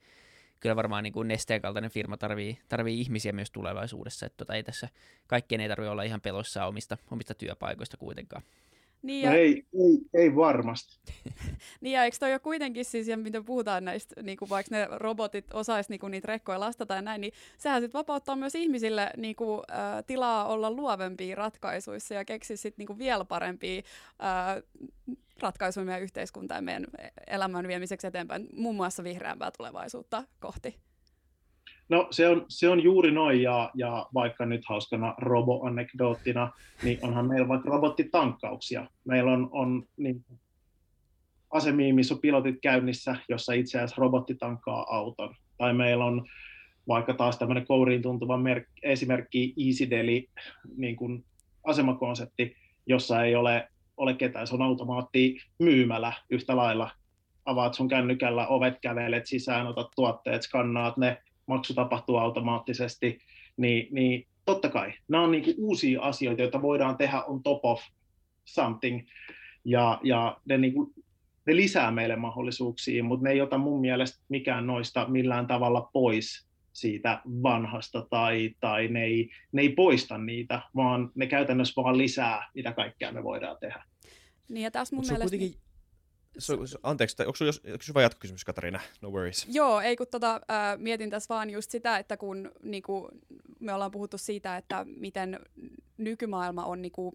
[0.61, 4.62] kyllä varmaan niin kuin nesteen kaltainen firma tarvii, tarvii ihmisiä myös tulevaisuudessa, että tota, ei
[4.62, 4.88] tässä
[5.26, 8.43] kaikkien ei tarvitse olla ihan peloissaan omista, omista työpaikoista kuitenkaan.
[9.03, 9.36] Niin no ja...
[9.36, 11.01] no ei, ei, ei varmasti.
[11.80, 14.88] niin ja eikö toi ole kuitenkin siis, ja mitä puhutaan näistä, niin kuin vaikka ne
[14.90, 19.11] robotit osais niin kuin niitä rekkoja lastata ja näin, niin sehän sitten vapauttaa myös ihmisille
[19.16, 23.82] niin kuin, äh, tilaa olla luovempia ratkaisuissa ja keksiä sitten niin kuin vielä parempia
[24.22, 24.62] äh,
[25.40, 26.86] ratkaisuja meidän yhteiskuntaan ja meidän
[27.26, 30.89] elämän viemiseksi eteenpäin, muun muassa vihreämpää tulevaisuutta kohti.
[31.91, 37.28] No se on, se on juuri noin, ja, ja vaikka nyt hauskana robo-anekdoottina, niin onhan
[37.28, 38.86] meillä vaikka robottitankkauksia.
[39.05, 40.24] Meillä on, on niin,
[41.51, 45.34] asemia, missä on pilotit käynnissä, jossa itse asiassa robotti tankkaa auton.
[45.57, 46.26] Tai meillä on
[46.88, 50.28] vaikka taas tämmöinen kouriin tuntuva merk, esimerkki EasyDeli
[50.76, 51.24] niin kuin
[51.64, 56.91] asemakonsepti, jossa ei ole, ole ketään, se on automaatti myymälä yhtä lailla
[57.45, 63.18] avaat sun kännykällä ovet, kävelet sisään, otat tuotteet, skannaat ne, maksu tapahtuu automaattisesti,
[63.57, 67.80] niin, niin totta kai, nämä on niin uusia asioita, joita voidaan tehdä on top of
[68.44, 69.09] something,
[69.64, 70.94] ja, ja ne, niin kuin,
[71.46, 76.46] ne lisää meille mahdollisuuksia, mutta ne ei ota mun mielestä mikään noista millään tavalla pois
[76.72, 82.51] siitä vanhasta tai, tai ne, ei, ne ei poista niitä, vaan ne käytännössä vaan lisää,
[82.55, 83.84] mitä kaikkea me voidaan tehdä.
[84.48, 85.38] Niin ja tässä mun Mut mielestä...
[85.38, 85.70] Kuitenkin...
[86.39, 88.81] So, so, anteeksi, onko sinulla vain jatkokysymys, Katariina?
[89.01, 89.47] No worries.
[89.49, 93.09] Joo, ei kun tota, äh, mietin tässä vaan just sitä, että kun niinku,
[93.61, 95.41] me ollaan puhuttu siitä, että miten
[95.99, 97.14] nykymaailma on niinku,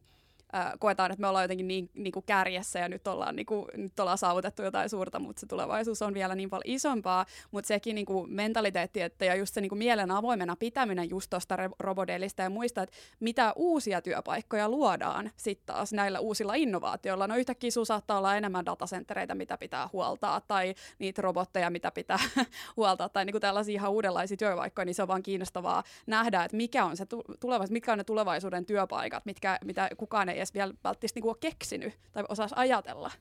[0.79, 3.99] koetaan, että me ollaan jotenkin niin, niin kuin kärjessä ja nyt ollaan, niin kuin, nyt
[3.99, 8.05] ollaan saavutettu jotain suurta, mutta se tulevaisuus on vielä niin paljon isompaa, mutta sekin niin
[8.05, 12.49] kuin mentaliteetti että, ja just se niin kuin mielen avoimena pitäminen just tuosta robodelista ja
[12.49, 17.27] muista, että mitä uusia työpaikkoja luodaan sitten taas näillä uusilla innovaatioilla.
[17.27, 22.19] No yhtäkkiä sinulla saattaa olla enemmän datacentereitä, mitä pitää huoltaa, tai niitä robotteja, mitä pitää
[22.77, 26.57] huoltaa, tai niin kuin tällaisia ihan uudenlaisia työpaikkoja, niin se on vaan kiinnostavaa nähdä, että
[26.57, 27.05] mikä on se
[27.39, 31.37] tulevaisuus, mitkä on ne tulevaisuuden työpaikat, mitkä, mitä kukaan ei edes vielä välttämättä niinku ole
[31.39, 33.11] keksinyt tai osaisi ajatella.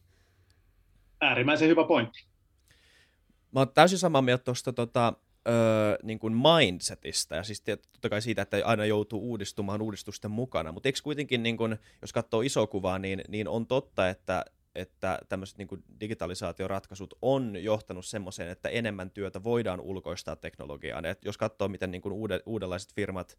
[1.21, 2.25] Äärimmäisen hyvä pointti.
[3.53, 5.13] Mä oon täysin samaa mieltä tuosta tota,
[5.49, 10.73] öö, niin kuin mindsetistä, ja siis totta kai siitä, että aina joutuu uudistumaan uudistusten mukana,
[10.73, 14.45] mutta eikö kuitenkin, niin kuin, jos katsoo iso kuvaa, niin, niin on totta, että,
[14.75, 21.05] että tämmöiset niin digitalisaatioratkaisut on johtanut semmoiseen, että enemmän työtä voidaan ulkoistaa teknologiaan.
[21.05, 23.39] Et jos katsoo, miten niin kuin uude, uudenlaiset firmat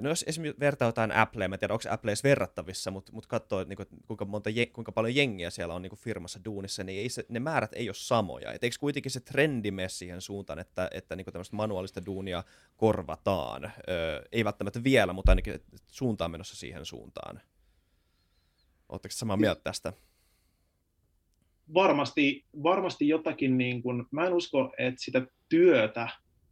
[0.00, 3.64] No jos esimerkiksi vertaa jotain Applea, mä tiedän, onko Apple edes verrattavissa, mutta, mutta katsoo,
[3.64, 7.08] niin kuin, kuinka, monta, kuinka paljon jengiä siellä on niin kuin firmassa duunissa, niin ei
[7.08, 8.52] se, ne määrät ei ole samoja.
[8.52, 12.44] Et eikö kuitenkin se trendi mene siihen suuntaan, että, että niin kuin tämmöistä manuaalista duunia
[12.76, 13.72] korvataan?
[13.88, 17.40] Öö, ei välttämättä vielä, mutta ainakin suuntaan menossa siihen suuntaan.
[18.88, 19.92] Oletteko samaa mieltä tästä?
[21.74, 26.08] Varmasti, varmasti jotakin, niin kuin, mä en usko, että sitä työtä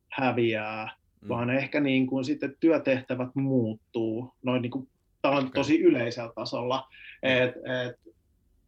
[0.09, 1.29] häviää mm.
[1.29, 4.35] vaan ehkä niin kuin sitten työtehtävät muuttuu.
[4.43, 4.89] Noin niin kuin,
[5.23, 5.51] tämä on okay.
[5.55, 6.89] tosi yleisellä tasolla.
[7.23, 7.29] Mm.
[7.31, 8.15] Et, et,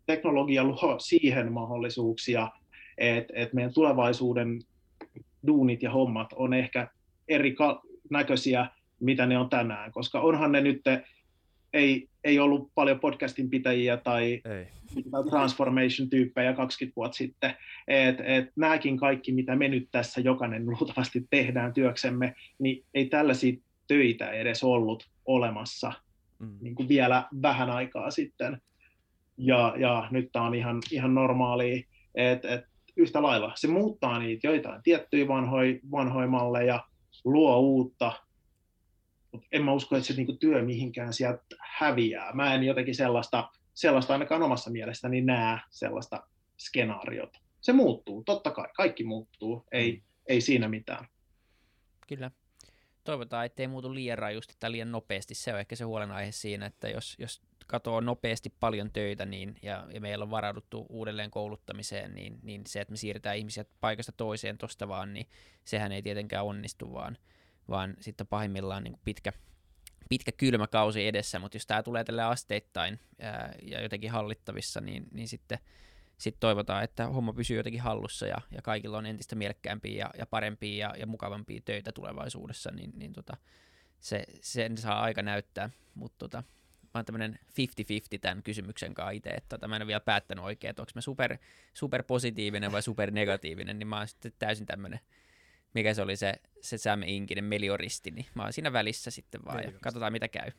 [0.07, 2.49] teknologia luo siihen mahdollisuuksia,
[2.99, 4.63] että et meidän tulevaisuuden
[5.47, 6.89] duunit ja hommat on ehkä
[7.29, 7.57] eri
[8.11, 8.67] näköisiä,
[9.01, 10.83] mitä ne on tänään, koska onhan ne nyt
[11.77, 14.43] ei, ei ollut paljon podcastin pitäjiä tai,
[15.11, 17.55] tai transformation-tyyppejä 20 vuotta sitten.
[17.89, 23.57] Et, et nämäkin kaikki, mitä me nyt tässä jokainen luultavasti tehdään työksemme, niin ei tällaisia
[23.89, 25.93] töitä edes ollut olemassa
[26.39, 26.59] mm.
[26.61, 28.63] niin kuin vielä vähän aikaa sitten.
[29.39, 31.83] Ja, ja nyt tämä on ihan, ihan normaalia,
[32.15, 32.65] että et
[32.97, 36.85] yhtä lailla se muuttaa niitä joitain tiettyjä vanhoja, vanhoja malleja,
[37.25, 38.13] luo uutta,
[39.37, 42.33] mutta en mä usko, että se niinku työ mihinkään sieltä häviää.
[42.33, 46.27] Mä en jotenkin sellaista, sellaista ainakaan omassa mielestäni näe sellaista
[46.59, 47.39] skenaariota.
[47.61, 50.03] Se muuttuu, totta kai, kaikki muuttuu, ei, mm.
[50.27, 51.07] ei siinä mitään.
[52.09, 52.31] Kyllä.
[53.05, 55.35] Toivotaan, ettei muutu liian rajusti tai liian nopeasti.
[55.35, 59.87] Se on ehkä se huolenaihe siinä, että jos, jos katoaa nopeasti paljon töitä niin, ja,
[59.93, 64.59] ja meillä on varauduttu uudelleen kouluttamiseen, niin, niin se, että me siirretään ihmisiä paikasta toiseen
[64.59, 65.27] tuosta vaan, niin
[65.65, 67.19] sehän ei tietenkään onnistu, vaan,
[67.69, 69.33] vaan sitten pahimmillaan niin pitkä,
[70.09, 75.07] pitkä kylmä kausi edessä, mutta jos tämä tulee tälle asteittain ää, ja jotenkin hallittavissa, niin,
[75.13, 75.59] niin sitten
[76.19, 80.27] sit toivotaan, että homma pysyy jotenkin hallussa ja, ja kaikilla on entistä mielekkäämpiä ja, ja
[80.27, 83.37] parempia ja, ja mukavampia töitä tulevaisuudessa, niin, niin tota,
[84.01, 86.43] se, sen saa aika näyttää, mutta tota,
[86.83, 90.45] mä oon tämmöinen 50-50 tämän kysymyksen kanssa itse, että tota, mä en ole vielä päättänyt
[90.45, 91.39] oikein, että onko mä super,
[91.75, 95.01] super positiivinen vai super negatiivinen, niin mä oon sitten täysin tämmöinen
[95.77, 99.65] mikä se oli se, se Sam Inkinen melioristi, niin mä oon siinä välissä sitten vaan
[99.65, 100.51] ja katsotaan mitä käy.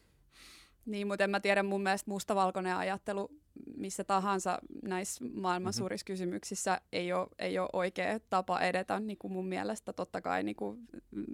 [0.86, 3.30] Niin, mutta en mä tiedä, mun mielestä mustavalkoinen ajattelu
[3.78, 5.78] missä tahansa näissä maailman mm-hmm.
[5.78, 10.43] suurissa kysymyksissä ei ole, ei ole oikea tapa edetä, niin kuin mun mielestä totta kai
[10.43, 10.80] niin kuin,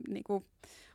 [0.07, 0.45] niin kuin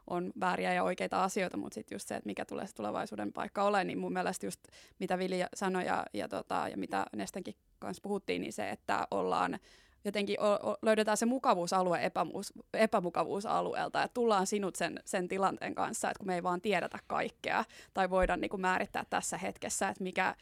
[0.07, 3.63] on vääriä ja oikeita asioita, mutta sitten just se, että mikä tulee se tulevaisuuden paikka
[3.63, 4.61] ole, niin mun mielestä just
[4.99, 9.59] mitä Vili sanoi ja, ja, tota, ja mitä Nestenkin kanssa puhuttiin, niin se, että ollaan
[10.05, 16.11] jotenkin o, o, löydetään se mukavuusalue epämuus, epämukavuusalueelta, että tullaan sinut sen, sen tilanteen kanssa,
[16.11, 20.35] että kun me ei vaan tiedetä kaikkea, tai voidaan niin määrittää tässä hetkessä, että mikä,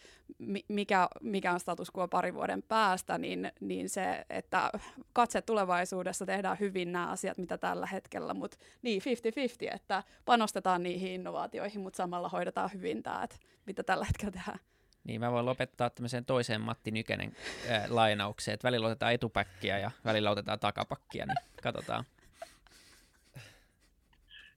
[0.68, 4.70] mikä, mikä on status quo pari vuoden päästä, niin, niin se, että
[5.12, 9.02] katse tulevaisuudessa tehdään hyvin nämä asiat, mitä tällä hetkellä, mutta niin
[9.70, 13.36] 50-50, että panostetaan niihin innovaatioihin, mutta samalla hoidetaan hyvin tämä, että
[13.66, 14.58] mitä tällä hetkellä tehdään.
[15.06, 17.32] Niin mä voin lopettaa tämmöiseen toiseen Matti Nykänen
[17.70, 22.04] äh, lainaukseen, että välillä otetaan etupäkkiä ja välillä otetaan takapakkia, niin katsotaan.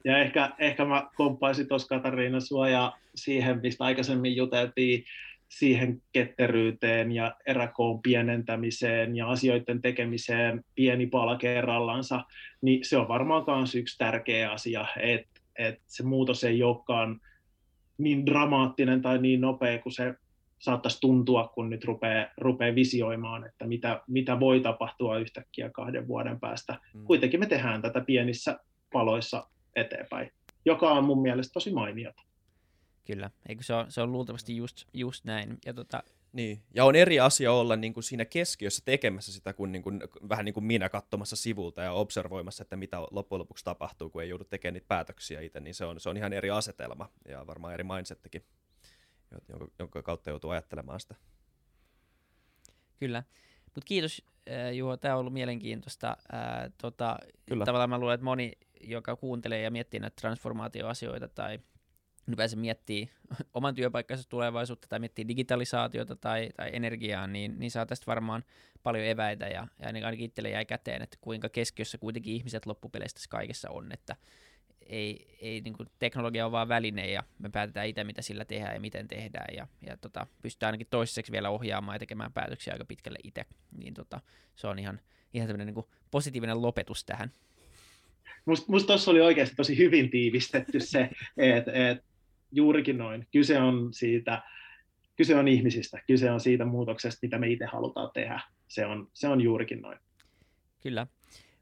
[0.06, 5.04] Ja ehkä, ehkä mä komppaisin tuossa Katariina sua ja siihen, mistä aikaisemmin juteltiin
[5.50, 12.24] siihen ketteryyteen ja eräkoon pienentämiseen ja asioiden tekemiseen pieni pala kerrallansa,
[12.62, 17.22] niin se on varmaan myös yksi tärkeä asia, että, että se muutos ei olekaan
[17.98, 20.14] niin dramaattinen tai niin nopea kuin se
[20.60, 26.40] saattaisi tuntua, kun nyt rupeaa, rupeaa visioimaan, että mitä, mitä voi tapahtua yhtäkkiä kahden vuoden
[26.40, 26.80] päästä.
[26.94, 27.04] Mm.
[27.06, 28.60] Kuitenkin me tehdään tätä pienissä
[28.94, 30.32] paloissa eteenpäin,
[30.66, 32.22] joka on mun mielestä tosi mainiota.
[33.06, 35.58] Kyllä, eikö se on, se on luultavasti just, just näin.
[35.66, 36.04] Ja tota...
[36.34, 40.02] Niin, ja on eri asia olla niin kuin siinä keskiössä tekemässä sitä kuin, niin kuin
[40.30, 44.30] vähän niin kuin minä katsomassa sivulta ja observoimassa, että mitä loppujen lopuksi tapahtuu, kun ei
[44.30, 47.74] joudu tekemään niitä päätöksiä itse, niin se on, se on ihan eri asetelma ja varmaan
[47.74, 48.44] eri mindsettikin,
[49.50, 51.16] jonka, jonka kautta joutuu ajattelemaan sitä.
[53.00, 53.24] Kyllä.
[53.66, 54.22] Mutta kiitos
[54.74, 56.18] Juho, tämä on ollut mielenkiintoista.
[56.32, 57.66] Ää, tota, Kyllä.
[57.66, 58.52] Tavallaan mä luulen, että moni,
[58.82, 61.60] joka kuuntelee ja miettii näitä transformaatioasioita tai
[62.28, 63.10] ylipäänsä miettii
[63.54, 68.44] oman työpaikkansa tulevaisuutta tai miettii digitalisaatiota tai, tai energiaa, niin, niin saa tästä varmaan
[68.84, 73.70] paljon eväitä ja, ja ainakin itselle jäi käteen, että kuinka keskiössä kuitenkin ihmiset loppupeleistä kaikessa
[73.70, 74.16] on, että
[74.90, 78.74] ei, ei niin kuin teknologia on vaan väline ja me päätetään itse, mitä sillä tehdään
[78.74, 82.86] ja miten tehdään ja, ja tota, pystytään ainakin toiseksi vielä ohjaamaan ja tekemään päätöksiä aika
[82.86, 83.46] pitkälle itse,
[83.78, 84.22] niin tota,
[84.56, 85.00] se on ihan,
[85.34, 87.32] ihan tämmöinen niin kuin positiivinen lopetus tähän.
[88.46, 92.04] Musta tuossa oli oikeasti tosi hyvin tiivistetty se, että et
[92.52, 93.28] juurikin noin.
[93.32, 94.44] Kyse on siitä,
[95.16, 98.42] kyse on ihmisistä, kyse on siitä muutoksesta, mitä me itse halutaan tehdä.
[98.68, 99.98] Se on, se on juurikin noin.
[100.84, 101.08] Kyllä,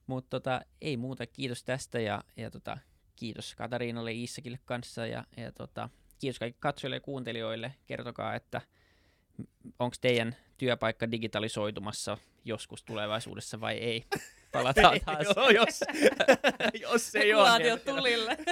[0.07, 1.25] mutta tota, ei muuta.
[1.25, 2.77] Kiitos tästä ja, ja tota,
[3.17, 5.89] kiitos Katariinalle Iissakille kanssa ja, ja tota,
[6.19, 7.75] kiitos kaikille katsojille ja kuuntelijoille.
[7.85, 8.61] Kertokaa, että
[9.79, 14.05] onko teidän työpaikka digitalisoitumassa joskus tulevaisuudessa vai ei.
[14.51, 15.27] Palataan taas.
[15.35, 15.83] Joo, jos,
[16.81, 17.59] jos ei ole.
[17.59, 17.79] Niin...
[17.79, 18.37] tulille.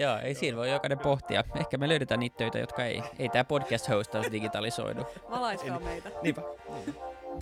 [0.00, 1.44] Joo, ei siinä voi jokainen pohtia.
[1.56, 5.06] Ehkä me löydetään niitä töitä, jotka ei, ei tämä podcast-hostaus digitalisoidu.
[5.30, 6.10] Valaiskaa meitä.
[6.22, 6.42] Niinpä.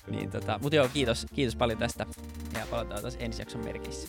[0.06, 2.06] Niin, tota, mutta joo, kiitos, kiitos paljon tästä.
[2.54, 4.08] Ja palataan taas ensi jakson merkissä.